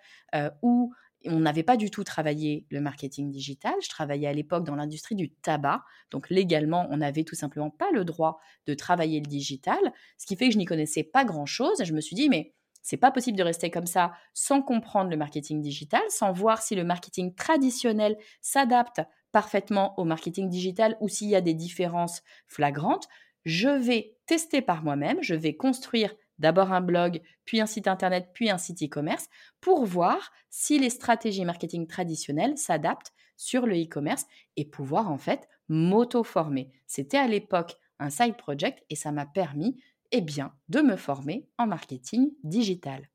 où 0.63 0.95
on 1.27 1.41
n'avait 1.41 1.63
pas 1.63 1.77
du 1.77 1.91
tout 1.91 2.05
travaillé 2.05 2.67
le 2.71 2.81
marketing 2.81 3.31
digital. 3.31 3.75
Je 3.83 3.89
travaillais 3.89 4.29
à 4.29 4.33
l'époque 4.33 4.65
dans 4.65 4.75
l'industrie 4.75 5.15
du 5.15 5.31
tabac. 5.31 5.85
Donc 6.11 6.31
légalement, 6.31 6.87
on 6.91 6.99
n'avait 6.99 7.25
tout 7.25 7.35
simplement 7.35 7.71
pas 7.71 7.91
le 7.93 8.05
droit 8.05 8.41
de 8.67 8.75
travailler 8.75 9.21
le 9.21 9.27
digital, 9.27 9.79
ce 10.17 10.27
qui 10.27 10.37
fait 10.37 10.49
que 10.49 10.55
je 10.55 10.59
n'y 10.59 10.65
connaissais 10.65 11.03
pas 11.03 11.25
grand-chose. 11.25 11.83
Je 11.85 11.93
me 11.93 12.01
suis 12.01 12.17
dit, 12.17 12.29
mais 12.29 12.55
c'est 12.83 12.97
pas 12.97 13.11
possible 13.11 13.37
de 13.37 13.43
rester 13.43 13.71
comme 13.71 13.87
ça 13.87 14.13
sans 14.33 14.63
comprendre 14.63 15.11
le 15.11 15.17
marketing 15.17 15.61
digital, 15.61 16.03
sans 16.09 16.33
voir 16.33 16.63
si 16.63 16.75
le 16.75 16.85
marketing 16.85 17.35
traditionnel 17.35 18.17
s'adapte 18.41 19.03
parfaitement 19.33 19.95
au 19.99 20.05
marketing 20.05 20.49
digital 20.49 20.97
ou 21.01 21.09
s'il 21.09 21.29
y 21.29 21.37
a 21.37 21.41
des 21.41 21.55
différences 21.55 22.23
flagrantes. 22.47 23.07
Je 23.45 23.69
vais 23.69 24.17
tester 24.27 24.63
par 24.63 24.83
moi-même, 24.83 25.19
je 25.23 25.35
vais 25.35 25.55
construire 25.57 26.15
d'abord 26.41 26.73
un 26.73 26.81
blog, 26.81 27.21
puis 27.45 27.61
un 27.61 27.67
site 27.67 27.87
internet, 27.87 28.31
puis 28.35 28.51
un 28.51 28.59
site 28.59 28.83
e-commerce, 28.83 29.29
pour 29.61 29.85
voir 29.85 30.33
si 30.49 30.79
les 30.79 30.91
stratégies 30.91 31.45
marketing 31.45 31.87
traditionnelles 31.87 32.59
s'adaptent 32.59 33.13
sur 33.37 33.67
le 33.67 33.81
e-commerce 33.81 34.27
et 34.57 34.65
pouvoir 34.65 35.11
en 35.11 35.19
fait 35.19 35.49
m'auto-former. 35.69 36.71
C'était 36.87 37.19
à 37.19 37.29
l'époque 37.29 37.77
un 37.99 38.11
side 38.11 38.37
project 38.37 38.83
et 38.91 38.97
ça 38.97 39.13
m'a 39.13 39.27
permis 39.27 39.81
eh 40.13 40.21
bien, 40.21 40.53
de 40.69 40.81
me 40.81 40.97
former 40.97 41.49
en 41.57 41.67
marketing 41.67 42.33
digital. 42.43 43.09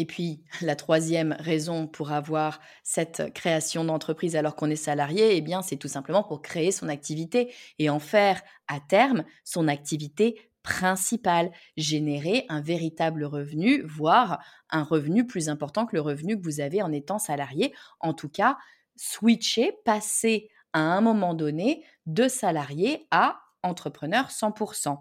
Et 0.00 0.06
puis, 0.06 0.42
la 0.62 0.76
troisième 0.76 1.36
raison 1.38 1.86
pour 1.86 2.10
avoir 2.10 2.60
cette 2.82 3.34
création 3.34 3.84
d'entreprise 3.84 4.34
alors 4.34 4.56
qu'on 4.56 4.70
est 4.70 4.76
salarié, 4.76 5.36
eh 5.36 5.44
c'est 5.62 5.76
tout 5.76 5.88
simplement 5.88 6.22
pour 6.22 6.40
créer 6.40 6.72
son 6.72 6.88
activité 6.88 7.52
et 7.78 7.90
en 7.90 7.98
faire 7.98 8.40
à 8.66 8.80
terme 8.80 9.24
son 9.44 9.68
activité 9.68 10.49
principal, 10.62 11.50
générer 11.76 12.44
un 12.48 12.60
véritable 12.60 13.24
revenu, 13.24 13.82
voire 13.82 14.42
un 14.70 14.82
revenu 14.82 15.26
plus 15.26 15.48
important 15.48 15.86
que 15.86 15.96
le 15.96 16.02
revenu 16.02 16.38
que 16.38 16.44
vous 16.44 16.60
avez 16.60 16.82
en 16.82 16.92
étant 16.92 17.18
salarié. 17.18 17.74
En 18.00 18.14
tout 18.14 18.28
cas, 18.28 18.58
switcher, 18.96 19.72
passer 19.84 20.50
à 20.72 20.80
un 20.80 21.00
moment 21.00 21.34
donné 21.34 21.84
de 22.06 22.28
salarié 22.28 23.06
à 23.10 23.40
entrepreneur 23.62 24.28
100%. 24.28 24.98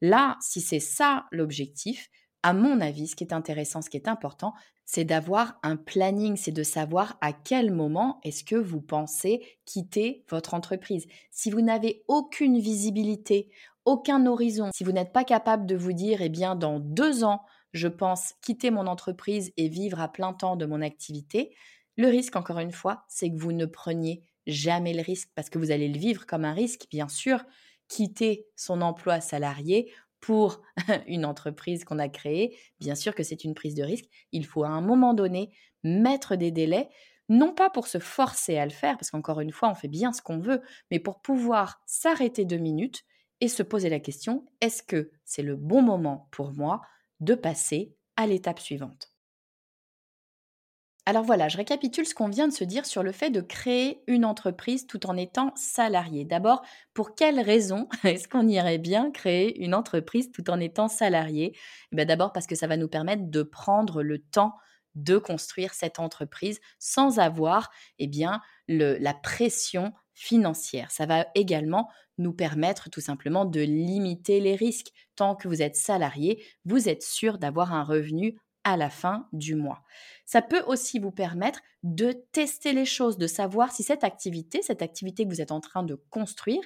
Là, 0.00 0.36
si 0.40 0.60
c'est 0.60 0.80
ça 0.80 1.26
l'objectif, 1.30 2.08
à 2.42 2.52
mon 2.54 2.80
avis, 2.80 3.08
ce 3.08 3.16
qui 3.16 3.24
est 3.24 3.34
intéressant, 3.34 3.82
ce 3.82 3.90
qui 3.90 3.98
est 3.98 4.08
important, 4.08 4.54
c'est 4.86 5.04
d'avoir 5.04 5.58
un 5.62 5.76
planning, 5.76 6.36
c'est 6.36 6.50
de 6.50 6.62
savoir 6.62 7.16
à 7.20 7.32
quel 7.32 7.70
moment 7.70 8.18
est-ce 8.24 8.42
que 8.42 8.56
vous 8.56 8.80
pensez 8.80 9.40
quitter 9.64 10.24
votre 10.28 10.54
entreprise. 10.54 11.06
Si 11.30 11.50
vous 11.50 11.60
n'avez 11.60 12.02
aucune 12.08 12.58
visibilité, 12.58 13.50
aucun 13.84 14.26
horizon, 14.26 14.70
si 14.74 14.84
vous 14.84 14.92
n'êtes 14.92 15.12
pas 15.12 15.24
capable 15.24 15.66
de 15.66 15.76
vous 15.76 15.92
dire, 15.92 16.22
eh 16.22 16.28
bien, 16.28 16.54
dans 16.54 16.80
deux 16.80 17.24
ans, 17.24 17.42
je 17.72 17.88
pense 17.88 18.34
quitter 18.42 18.70
mon 18.70 18.86
entreprise 18.86 19.52
et 19.56 19.68
vivre 19.68 20.00
à 20.00 20.08
plein 20.08 20.32
temps 20.32 20.56
de 20.56 20.66
mon 20.66 20.82
activité, 20.82 21.54
le 21.96 22.08
risque, 22.08 22.36
encore 22.36 22.58
une 22.58 22.72
fois, 22.72 23.04
c'est 23.08 23.30
que 23.30 23.38
vous 23.38 23.52
ne 23.52 23.66
preniez 23.66 24.22
jamais 24.46 24.94
le 24.94 25.02
risque 25.02 25.30
parce 25.34 25.50
que 25.50 25.58
vous 25.58 25.70
allez 25.70 25.88
le 25.88 25.98
vivre 25.98 26.26
comme 26.26 26.44
un 26.44 26.52
risque, 26.52 26.86
bien 26.90 27.08
sûr. 27.08 27.44
Quitter 27.88 28.46
son 28.56 28.80
emploi 28.80 29.20
salarié 29.20 29.92
pour 30.20 30.62
une 31.06 31.24
entreprise 31.24 31.84
qu'on 31.84 31.98
a 31.98 32.08
créée, 32.08 32.56
bien 32.78 32.94
sûr 32.94 33.14
que 33.14 33.22
c'est 33.22 33.44
une 33.44 33.54
prise 33.54 33.74
de 33.74 33.82
risque. 33.82 34.06
Il 34.32 34.46
faut 34.46 34.64
à 34.64 34.68
un 34.68 34.80
moment 34.80 35.14
donné 35.14 35.52
mettre 35.82 36.36
des 36.36 36.50
délais, 36.50 36.88
non 37.28 37.52
pas 37.52 37.70
pour 37.70 37.86
se 37.86 37.98
forcer 37.98 38.58
à 38.58 38.64
le 38.64 38.70
faire, 38.70 38.96
parce 38.96 39.10
qu'encore 39.10 39.40
une 39.40 39.52
fois, 39.52 39.70
on 39.70 39.74
fait 39.74 39.88
bien 39.88 40.12
ce 40.12 40.22
qu'on 40.22 40.38
veut, 40.38 40.62
mais 40.90 40.98
pour 40.98 41.20
pouvoir 41.20 41.80
s'arrêter 41.86 42.44
deux 42.44 42.58
minutes 42.58 43.04
et 43.40 43.48
se 43.48 43.62
poser 43.62 43.88
la 43.88 44.00
question, 44.00 44.46
est-ce 44.60 44.82
que 44.82 45.10
c'est 45.24 45.42
le 45.42 45.56
bon 45.56 45.82
moment 45.82 46.28
pour 46.30 46.52
moi 46.52 46.80
de 47.20 47.34
passer 47.34 47.94
à 48.16 48.26
l'étape 48.26 48.60
suivante? 48.60 49.12
Alors 51.06 51.24
voilà, 51.24 51.48
je 51.48 51.56
récapitule 51.56 52.06
ce 52.06 52.14
qu'on 52.14 52.28
vient 52.28 52.46
de 52.46 52.52
se 52.52 52.62
dire 52.62 52.86
sur 52.86 53.02
le 53.02 53.10
fait 53.10 53.30
de 53.30 53.40
créer 53.40 54.02
une 54.06 54.24
entreprise 54.24 54.86
tout 54.86 55.06
en 55.06 55.16
étant 55.16 55.52
salarié. 55.56 56.24
D'abord, 56.24 56.62
pour 56.94 57.14
quelles 57.14 57.40
raisons 57.40 57.88
est-ce 58.04 58.28
qu'on 58.28 58.46
irait 58.46 58.78
bien 58.78 59.10
créer 59.10 59.60
une 59.62 59.74
entreprise 59.74 60.30
tout 60.30 60.50
en 60.50 60.60
étant 60.60 60.88
salarié? 60.88 61.56
Eh 61.96 62.04
D'abord 62.04 62.32
parce 62.32 62.46
que 62.46 62.54
ça 62.54 62.66
va 62.66 62.76
nous 62.76 62.88
permettre 62.88 63.30
de 63.30 63.42
prendre 63.42 64.02
le 64.02 64.18
temps 64.18 64.54
de 64.94 65.18
construire 65.18 65.72
cette 65.72 66.00
entreprise 66.00 66.60
sans 66.78 67.18
avoir 67.18 67.70
eh 67.98 68.06
bien, 68.06 68.40
la 68.68 69.14
pression 69.14 69.92
financière. 70.20 70.90
Ça 70.90 71.06
va 71.06 71.26
également 71.34 71.88
nous 72.18 72.34
permettre 72.34 72.90
tout 72.90 73.00
simplement 73.00 73.46
de 73.46 73.60
limiter 73.60 74.38
les 74.38 74.54
risques. 74.54 74.92
Tant 75.16 75.34
que 75.34 75.48
vous 75.48 75.62
êtes 75.62 75.76
salarié, 75.76 76.44
vous 76.66 76.90
êtes 76.90 77.02
sûr 77.02 77.38
d'avoir 77.38 77.72
un 77.72 77.82
revenu 77.82 78.36
à 78.64 78.76
la 78.76 78.90
fin 78.90 79.26
du 79.32 79.54
mois. 79.54 79.82
Ça 80.26 80.42
peut 80.42 80.62
aussi 80.66 80.98
vous 80.98 81.10
permettre 81.10 81.60
de 81.82 82.12
tester 82.32 82.72
les 82.72 82.84
choses, 82.84 83.16
de 83.16 83.26
savoir 83.26 83.72
si 83.72 83.82
cette 83.82 84.04
activité, 84.04 84.60
cette 84.60 84.82
activité 84.82 85.24
que 85.24 85.30
vous 85.30 85.40
êtes 85.40 85.50
en 85.50 85.60
train 85.60 85.82
de 85.82 85.94
construire, 86.10 86.60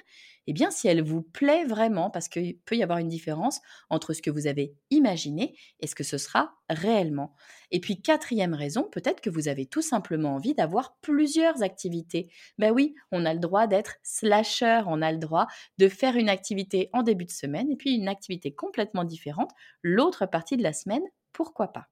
eh 0.45 0.53
bien 0.53 0.71
si 0.71 0.89
elle 0.89 1.01
vous 1.01 1.21
plaît 1.21 1.63
vraiment, 1.63 2.09
parce 2.09 2.27
qu'il 2.27 2.59
peut 2.59 2.75
y 2.75 2.83
avoir 2.83 2.99
une 2.99 3.07
différence 3.07 3.61
entre 3.89 4.13
ce 4.13 4.21
que 4.21 4.29
vous 4.29 4.45
avez 4.45 4.75
imaginé 4.91 5.57
et 5.79 5.87
ce 5.87 5.95
que 5.95 6.03
ce 6.03 6.17
sera 6.17 6.53
réellement. 6.69 7.33
Et 7.71 7.79
puis 7.79 8.01
quatrième 8.01 8.53
raison, 8.53 8.83
peut-être 8.83 9.21
que 9.21 9.29
vous 9.29 9.47
avez 9.47 9.65
tout 9.65 9.81
simplement 9.81 10.35
envie 10.35 10.53
d'avoir 10.53 10.97
plusieurs 11.01 11.63
activités. 11.63 12.29
Ben 12.57 12.71
oui, 12.71 12.93
on 13.11 13.25
a 13.25 13.33
le 13.33 13.39
droit 13.39 13.67
d'être 13.67 13.95
slasher, 14.03 14.81
on 14.87 15.01
a 15.01 15.13
le 15.13 15.17
droit 15.17 15.47
de 15.77 15.87
faire 15.87 16.17
une 16.17 16.29
activité 16.29 16.89
en 16.91 17.03
début 17.03 17.25
de 17.25 17.31
semaine 17.31 17.71
et 17.71 17.77
puis 17.77 17.95
une 17.95 18.09
activité 18.09 18.53
complètement 18.53 19.05
différente 19.05 19.51
l'autre 19.81 20.25
partie 20.25 20.57
de 20.57 20.63
la 20.63 20.73
semaine 20.73 21.03
pourquoi 21.35 21.67
pas 21.67 21.87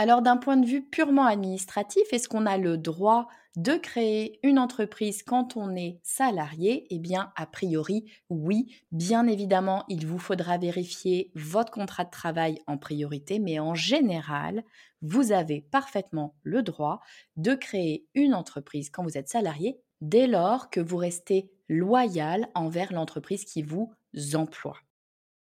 alors 0.00 0.22
d'un 0.22 0.36
point 0.36 0.56
de 0.56 0.64
vue 0.66 0.88
purement 0.88 1.26
administratif, 1.26 2.04
est-ce 2.12 2.28
qu'on 2.28 2.46
a 2.46 2.56
le 2.56 2.78
droit 2.78 3.26
de 3.56 3.72
créer 3.74 4.38
une 4.44 4.60
entreprise 4.60 5.24
quand 5.24 5.56
on 5.56 5.74
est 5.74 5.98
salarié? 6.04 6.86
Eh 6.90 7.00
bien, 7.00 7.32
a 7.34 7.46
priori, 7.46 8.04
oui. 8.30 8.76
Bien 8.92 9.26
évidemment, 9.26 9.84
il 9.88 10.06
vous 10.06 10.20
faudra 10.20 10.56
vérifier 10.56 11.32
votre 11.34 11.72
contrat 11.72 12.04
de 12.04 12.10
travail 12.10 12.60
en 12.68 12.78
priorité, 12.78 13.40
mais 13.40 13.58
en 13.58 13.74
général, 13.74 14.62
vous 15.02 15.32
avez 15.32 15.62
parfaitement 15.62 16.36
le 16.44 16.62
droit 16.62 17.00
de 17.34 17.54
créer 17.54 18.06
une 18.14 18.34
entreprise 18.34 18.90
quand 18.90 19.02
vous 19.02 19.18
êtes 19.18 19.28
salarié 19.28 19.80
dès 20.00 20.28
lors 20.28 20.70
que 20.70 20.80
vous 20.80 20.96
restez 20.96 21.50
loyal 21.68 22.48
envers 22.54 22.92
l'entreprise 22.92 23.44
qui 23.44 23.62
vous 23.62 23.92
emploie. 24.34 24.78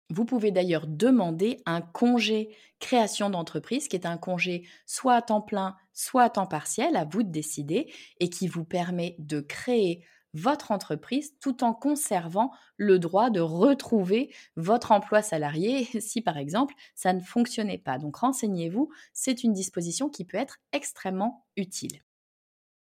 Vous 0.10 0.26
pouvez 0.26 0.52
d'ailleurs 0.52 0.88
demander 0.88 1.62
un 1.66 1.82
congé 1.82 2.56
création 2.80 3.30
d'entreprise, 3.30 3.88
qui 3.88 3.96
est 3.96 4.08
un 4.08 4.18
congé 4.18 4.68
soit 4.86 5.16
à 5.16 5.22
temps 5.22 5.42
plein, 5.42 5.76
soit 5.94 6.24
à 6.24 6.30
temps 6.30 6.48
partiel, 6.48 6.96
à 6.96 7.06
vous 7.06 7.24
de 7.24 7.32
décider, 7.32 7.94
et 8.20 8.30
qui 8.30 8.48
vous 8.48 8.66
permet 8.66 9.16
de 9.20 9.40
créer 9.40 10.04
votre 10.34 10.72
entreprise 10.72 11.34
tout 11.40 11.64
en 11.64 11.74
conservant 11.74 12.52
le 12.78 13.00
droit 13.00 13.30
de 13.30 13.40
retrouver 13.40 14.34
votre 14.56 14.92
emploi 14.92 15.22
salarié 15.22 15.86
si 16.00 16.22
par 16.22 16.38
exemple 16.38 16.76
ça 16.96 17.14
ne 17.14 17.22
fonctionnait 17.22 17.78
pas. 17.80 17.98
Donc 17.98 18.18
renseignez-vous, 18.18 18.90
c'est 19.14 19.44
une 19.44 19.54
disposition 19.54 20.10
qui 20.10 20.26
peut 20.26 20.38
être 20.38 20.58
extrêmement 20.72 21.46
utile. 21.56 22.02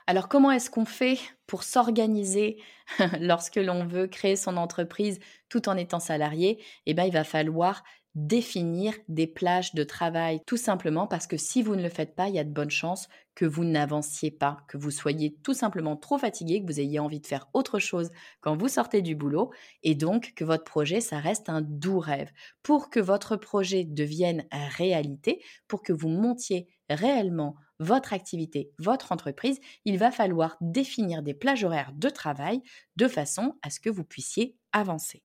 Alors 0.08 0.28
comment 0.28 0.50
est-ce 0.50 0.70
qu'on 0.70 0.86
fait 0.86 1.18
pour 1.46 1.62
s'organiser 1.64 2.56
lorsque 3.20 3.56
l'on 3.56 3.84
veut 3.86 4.06
créer 4.06 4.36
son 4.36 4.56
entreprise 4.56 5.20
tout 5.50 5.68
en 5.68 5.76
étant 5.76 6.00
salarié? 6.00 6.64
Eh 6.86 6.94
bien, 6.94 7.04
il 7.04 7.12
va 7.12 7.24
falloir 7.24 7.84
définir 8.26 8.94
des 9.08 9.26
plages 9.26 9.74
de 9.74 9.84
travail, 9.84 10.40
tout 10.46 10.56
simplement 10.56 11.06
parce 11.06 11.26
que 11.26 11.36
si 11.36 11.62
vous 11.62 11.76
ne 11.76 11.82
le 11.82 11.88
faites 11.88 12.16
pas, 12.16 12.28
il 12.28 12.34
y 12.34 12.38
a 12.38 12.44
de 12.44 12.50
bonnes 12.50 12.70
chances 12.70 13.08
que 13.36 13.44
vous 13.44 13.64
n'avanciez 13.64 14.32
pas, 14.32 14.58
que 14.68 14.76
vous 14.76 14.90
soyez 14.90 15.36
tout 15.44 15.54
simplement 15.54 15.96
trop 15.96 16.18
fatigué, 16.18 16.60
que 16.60 16.66
vous 16.66 16.80
ayez 16.80 16.98
envie 16.98 17.20
de 17.20 17.26
faire 17.26 17.48
autre 17.54 17.78
chose 17.78 18.10
quand 18.40 18.56
vous 18.56 18.66
sortez 18.66 19.00
du 19.00 19.14
boulot, 19.14 19.52
et 19.84 19.94
donc 19.94 20.32
que 20.34 20.44
votre 20.44 20.64
projet, 20.64 21.00
ça 21.00 21.20
reste 21.20 21.48
un 21.48 21.60
doux 21.60 22.00
rêve. 22.00 22.32
Pour 22.64 22.90
que 22.90 22.98
votre 22.98 23.36
projet 23.36 23.84
devienne 23.84 24.46
réalité, 24.76 25.40
pour 25.68 25.82
que 25.82 25.92
vous 25.92 26.08
montiez 26.08 26.66
réellement 26.90 27.54
votre 27.78 28.12
activité, 28.12 28.72
votre 28.80 29.12
entreprise, 29.12 29.60
il 29.84 29.98
va 29.98 30.10
falloir 30.10 30.56
définir 30.60 31.22
des 31.22 31.34
plages 31.34 31.62
horaires 31.62 31.92
de 31.94 32.08
travail 32.08 32.60
de 32.96 33.06
façon 33.06 33.54
à 33.62 33.70
ce 33.70 33.78
que 33.78 33.90
vous 33.90 34.04
puissiez 34.04 34.56
avancer. 34.72 35.27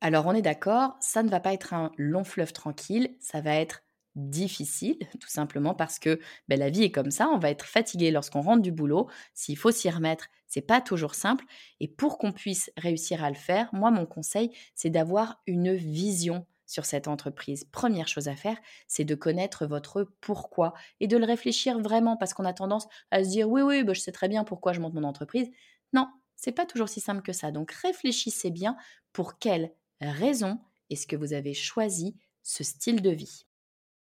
Alors 0.00 0.26
on 0.26 0.34
est 0.34 0.42
d'accord, 0.42 0.96
ça 1.00 1.22
ne 1.22 1.28
va 1.30 1.40
pas 1.40 1.52
être 1.52 1.72
un 1.74 1.90
long 1.96 2.24
fleuve 2.24 2.52
tranquille, 2.52 3.16
ça 3.20 3.40
va 3.40 3.54
être 3.54 3.82
difficile, 4.14 4.98
tout 5.20 5.28
simplement 5.28 5.74
parce 5.74 5.98
que 5.98 6.20
ben, 6.48 6.58
la 6.58 6.70
vie 6.70 6.84
est 6.84 6.90
comme 6.90 7.10
ça, 7.10 7.28
on 7.28 7.38
va 7.38 7.50
être 7.50 7.64
fatigué 7.64 8.10
lorsqu'on 8.10 8.42
rentre 8.42 8.62
du 8.62 8.72
boulot, 8.72 9.08
s'il 9.34 9.56
faut 9.56 9.70
s'y 9.70 9.90
remettre, 9.90 10.28
c'est 10.46 10.62
pas 10.62 10.80
toujours 10.80 11.14
simple, 11.14 11.44
et 11.80 11.88
pour 11.88 12.18
qu'on 12.18 12.32
puisse 12.32 12.70
réussir 12.76 13.24
à 13.24 13.30
le 13.30 13.36
faire, 13.36 13.68
moi 13.72 13.90
mon 13.90 14.06
conseil, 14.06 14.50
c'est 14.74 14.90
d'avoir 14.90 15.42
une 15.46 15.74
vision 15.74 16.46
sur 16.66 16.84
cette 16.84 17.08
entreprise. 17.08 17.64
Première 17.70 18.08
chose 18.08 18.28
à 18.28 18.34
faire, 18.36 18.56
c'est 18.88 19.04
de 19.04 19.14
connaître 19.14 19.66
votre 19.66 20.10
pourquoi 20.20 20.74
et 21.00 21.06
de 21.06 21.16
le 21.16 21.24
réfléchir 21.24 21.78
vraiment 21.78 22.16
parce 22.16 22.34
qu'on 22.34 22.44
a 22.44 22.52
tendance 22.52 22.88
à 23.12 23.22
se 23.22 23.28
dire 23.30 23.48
oui, 23.48 23.62
oui, 23.62 23.84
bah, 23.84 23.92
je 23.92 24.00
sais 24.00 24.12
très 24.12 24.28
bien 24.28 24.44
pourquoi 24.44 24.72
je 24.72 24.80
monte 24.80 24.94
mon 24.94 25.04
entreprise. 25.04 25.48
Non, 25.92 26.08
c'est 26.34 26.52
pas 26.52 26.66
toujours 26.66 26.88
si 26.88 27.00
simple 27.00 27.22
que 27.22 27.32
ça. 27.32 27.52
Donc 27.52 27.70
réfléchissez 27.70 28.50
bien 28.50 28.76
pour 29.12 29.38
quelle 29.38 29.72
raison 30.00 30.58
est-ce 30.90 31.06
que 31.06 31.16
vous 31.16 31.32
avez 31.32 31.54
choisi 31.54 32.16
ce 32.42 32.62
style 32.64 33.02
de 33.02 33.10
vie. 33.10 33.46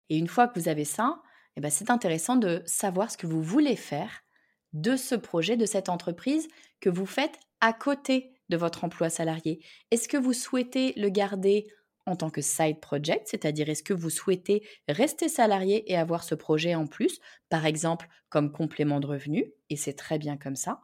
Et 0.09 0.17
une 0.17 0.27
fois 0.27 0.47
que 0.47 0.59
vous 0.59 0.67
avez 0.67 0.85
ça, 0.85 1.21
eh 1.55 1.61
ben 1.61 1.69
c'est 1.69 1.91
intéressant 1.91 2.35
de 2.35 2.63
savoir 2.65 3.11
ce 3.11 3.17
que 3.17 3.27
vous 3.27 3.43
voulez 3.43 3.75
faire 3.75 4.23
de 4.73 4.95
ce 4.95 5.15
projet, 5.15 5.55
de 5.55 5.65
cette 5.65 5.89
entreprise 5.89 6.47
que 6.79 6.89
vous 6.89 7.05
faites 7.05 7.39
à 7.61 7.73
côté 7.73 8.33
de 8.49 8.57
votre 8.57 8.83
emploi 8.83 9.09
salarié. 9.09 9.63
Est-ce 9.91 10.07
que 10.07 10.17
vous 10.17 10.33
souhaitez 10.33 10.93
le 10.97 11.09
garder 11.09 11.67
en 12.05 12.15
tant 12.15 12.29
que 12.29 12.41
side 12.41 12.81
project, 12.81 13.27
c'est-à-dire 13.27 13.69
est-ce 13.69 13.83
que 13.83 13.93
vous 13.93 14.09
souhaitez 14.09 14.67
rester 14.89 15.29
salarié 15.29 15.89
et 15.91 15.95
avoir 15.95 16.23
ce 16.23 16.35
projet 16.35 16.75
en 16.75 16.85
plus, 16.85 17.19
par 17.49 17.65
exemple 17.65 18.07
comme 18.29 18.51
complément 18.51 18.99
de 18.99 19.07
revenu, 19.07 19.53
et 19.69 19.77
c'est 19.77 19.93
très 19.93 20.17
bien 20.17 20.35
comme 20.35 20.57
ça. 20.57 20.81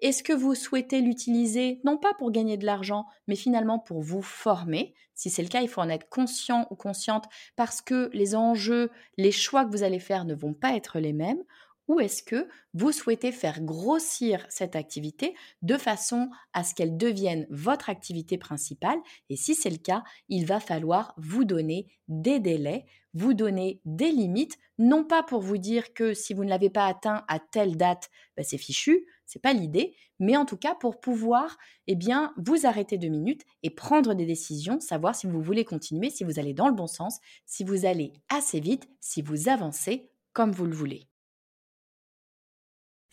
Est-ce 0.00 0.22
que 0.22 0.32
vous 0.32 0.54
souhaitez 0.54 1.00
l'utiliser 1.00 1.80
non 1.84 1.98
pas 1.98 2.14
pour 2.14 2.30
gagner 2.30 2.56
de 2.56 2.66
l'argent, 2.66 3.06
mais 3.28 3.36
finalement 3.36 3.78
pour 3.78 4.02
vous 4.02 4.22
former? 4.22 4.94
Si 5.14 5.30
c'est 5.30 5.42
le 5.42 5.48
cas, 5.48 5.62
il 5.62 5.68
faut 5.68 5.80
en 5.80 5.88
être 5.88 6.08
conscient 6.08 6.66
ou 6.70 6.76
consciente 6.76 7.24
parce 7.56 7.80
que 7.80 8.10
les 8.12 8.36
enjeux, 8.36 8.90
les 9.16 9.32
choix 9.32 9.64
que 9.64 9.70
vous 9.70 9.82
allez 9.82 10.00
faire 10.00 10.24
ne 10.24 10.34
vont 10.34 10.54
pas 10.54 10.76
être 10.76 10.98
les 10.98 11.12
mêmes. 11.12 11.42
Ou 11.88 12.00
est-ce 12.00 12.22
que 12.22 12.48
vous 12.74 12.90
souhaitez 12.90 13.30
faire 13.30 13.62
grossir 13.62 14.44
cette 14.48 14.74
activité 14.74 15.36
de 15.62 15.76
façon 15.76 16.30
à 16.52 16.64
ce 16.64 16.74
qu'elle 16.74 16.96
devienne 16.96 17.46
votre 17.48 17.88
activité 17.88 18.38
principale? 18.38 18.98
Et 19.30 19.36
si 19.36 19.54
c'est 19.54 19.70
le 19.70 19.76
cas, 19.76 20.02
il 20.28 20.46
va 20.46 20.58
falloir 20.58 21.14
vous 21.16 21.44
donner 21.44 21.86
des 22.08 22.40
délais, 22.40 22.86
vous 23.14 23.34
donner 23.34 23.80
des 23.84 24.10
limites, 24.10 24.58
non 24.78 25.04
pas 25.04 25.22
pour 25.22 25.40
vous 25.40 25.58
dire 25.58 25.94
que 25.94 26.12
si 26.12 26.34
vous 26.34 26.44
ne 26.44 26.50
l'avez 26.50 26.70
pas 26.70 26.86
atteint 26.86 27.24
à 27.28 27.38
telle 27.38 27.76
date, 27.76 28.10
bah, 28.36 28.42
c'est 28.42 28.58
fichu, 28.58 29.06
c'est 29.26 29.42
pas 29.42 29.52
l'idée, 29.52 29.94
mais 30.18 30.36
en 30.36 30.44
tout 30.44 30.56
cas 30.56 30.74
pour 30.74 31.00
pouvoir 31.00 31.58
eh 31.86 31.94
bien, 31.94 32.32
vous 32.36 32.66
arrêter 32.66 32.98
deux 32.98 33.08
minutes 33.08 33.42
et 33.62 33.70
prendre 33.70 34.14
des 34.14 34.26
décisions, 34.26 34.80
savoir 34.80 35.14
si 35.14 35.26
vous 35.26 35.42
voulez 35.42 35.64
continuer, 35.64 36.10
si 36.10 36.24
vous 36.24 36.38
allez 36.38 36.54
dans 36.54 36.68
le 36.68 36.74
bon 36.74 36.86
sens, 36.86 37.18
si 37.44 37.64
vous 37.64 37.84
allez 37.84 38.12
assez 38.28 38.60
vite, 38.60 38.88
si 39.00 39.22
vous 39.22 39.48
avancez 39.48 40.10
comme 40.32 40.52
vous 40.52 40.66
le 40.66 40.74
voulez. 40.74 41.08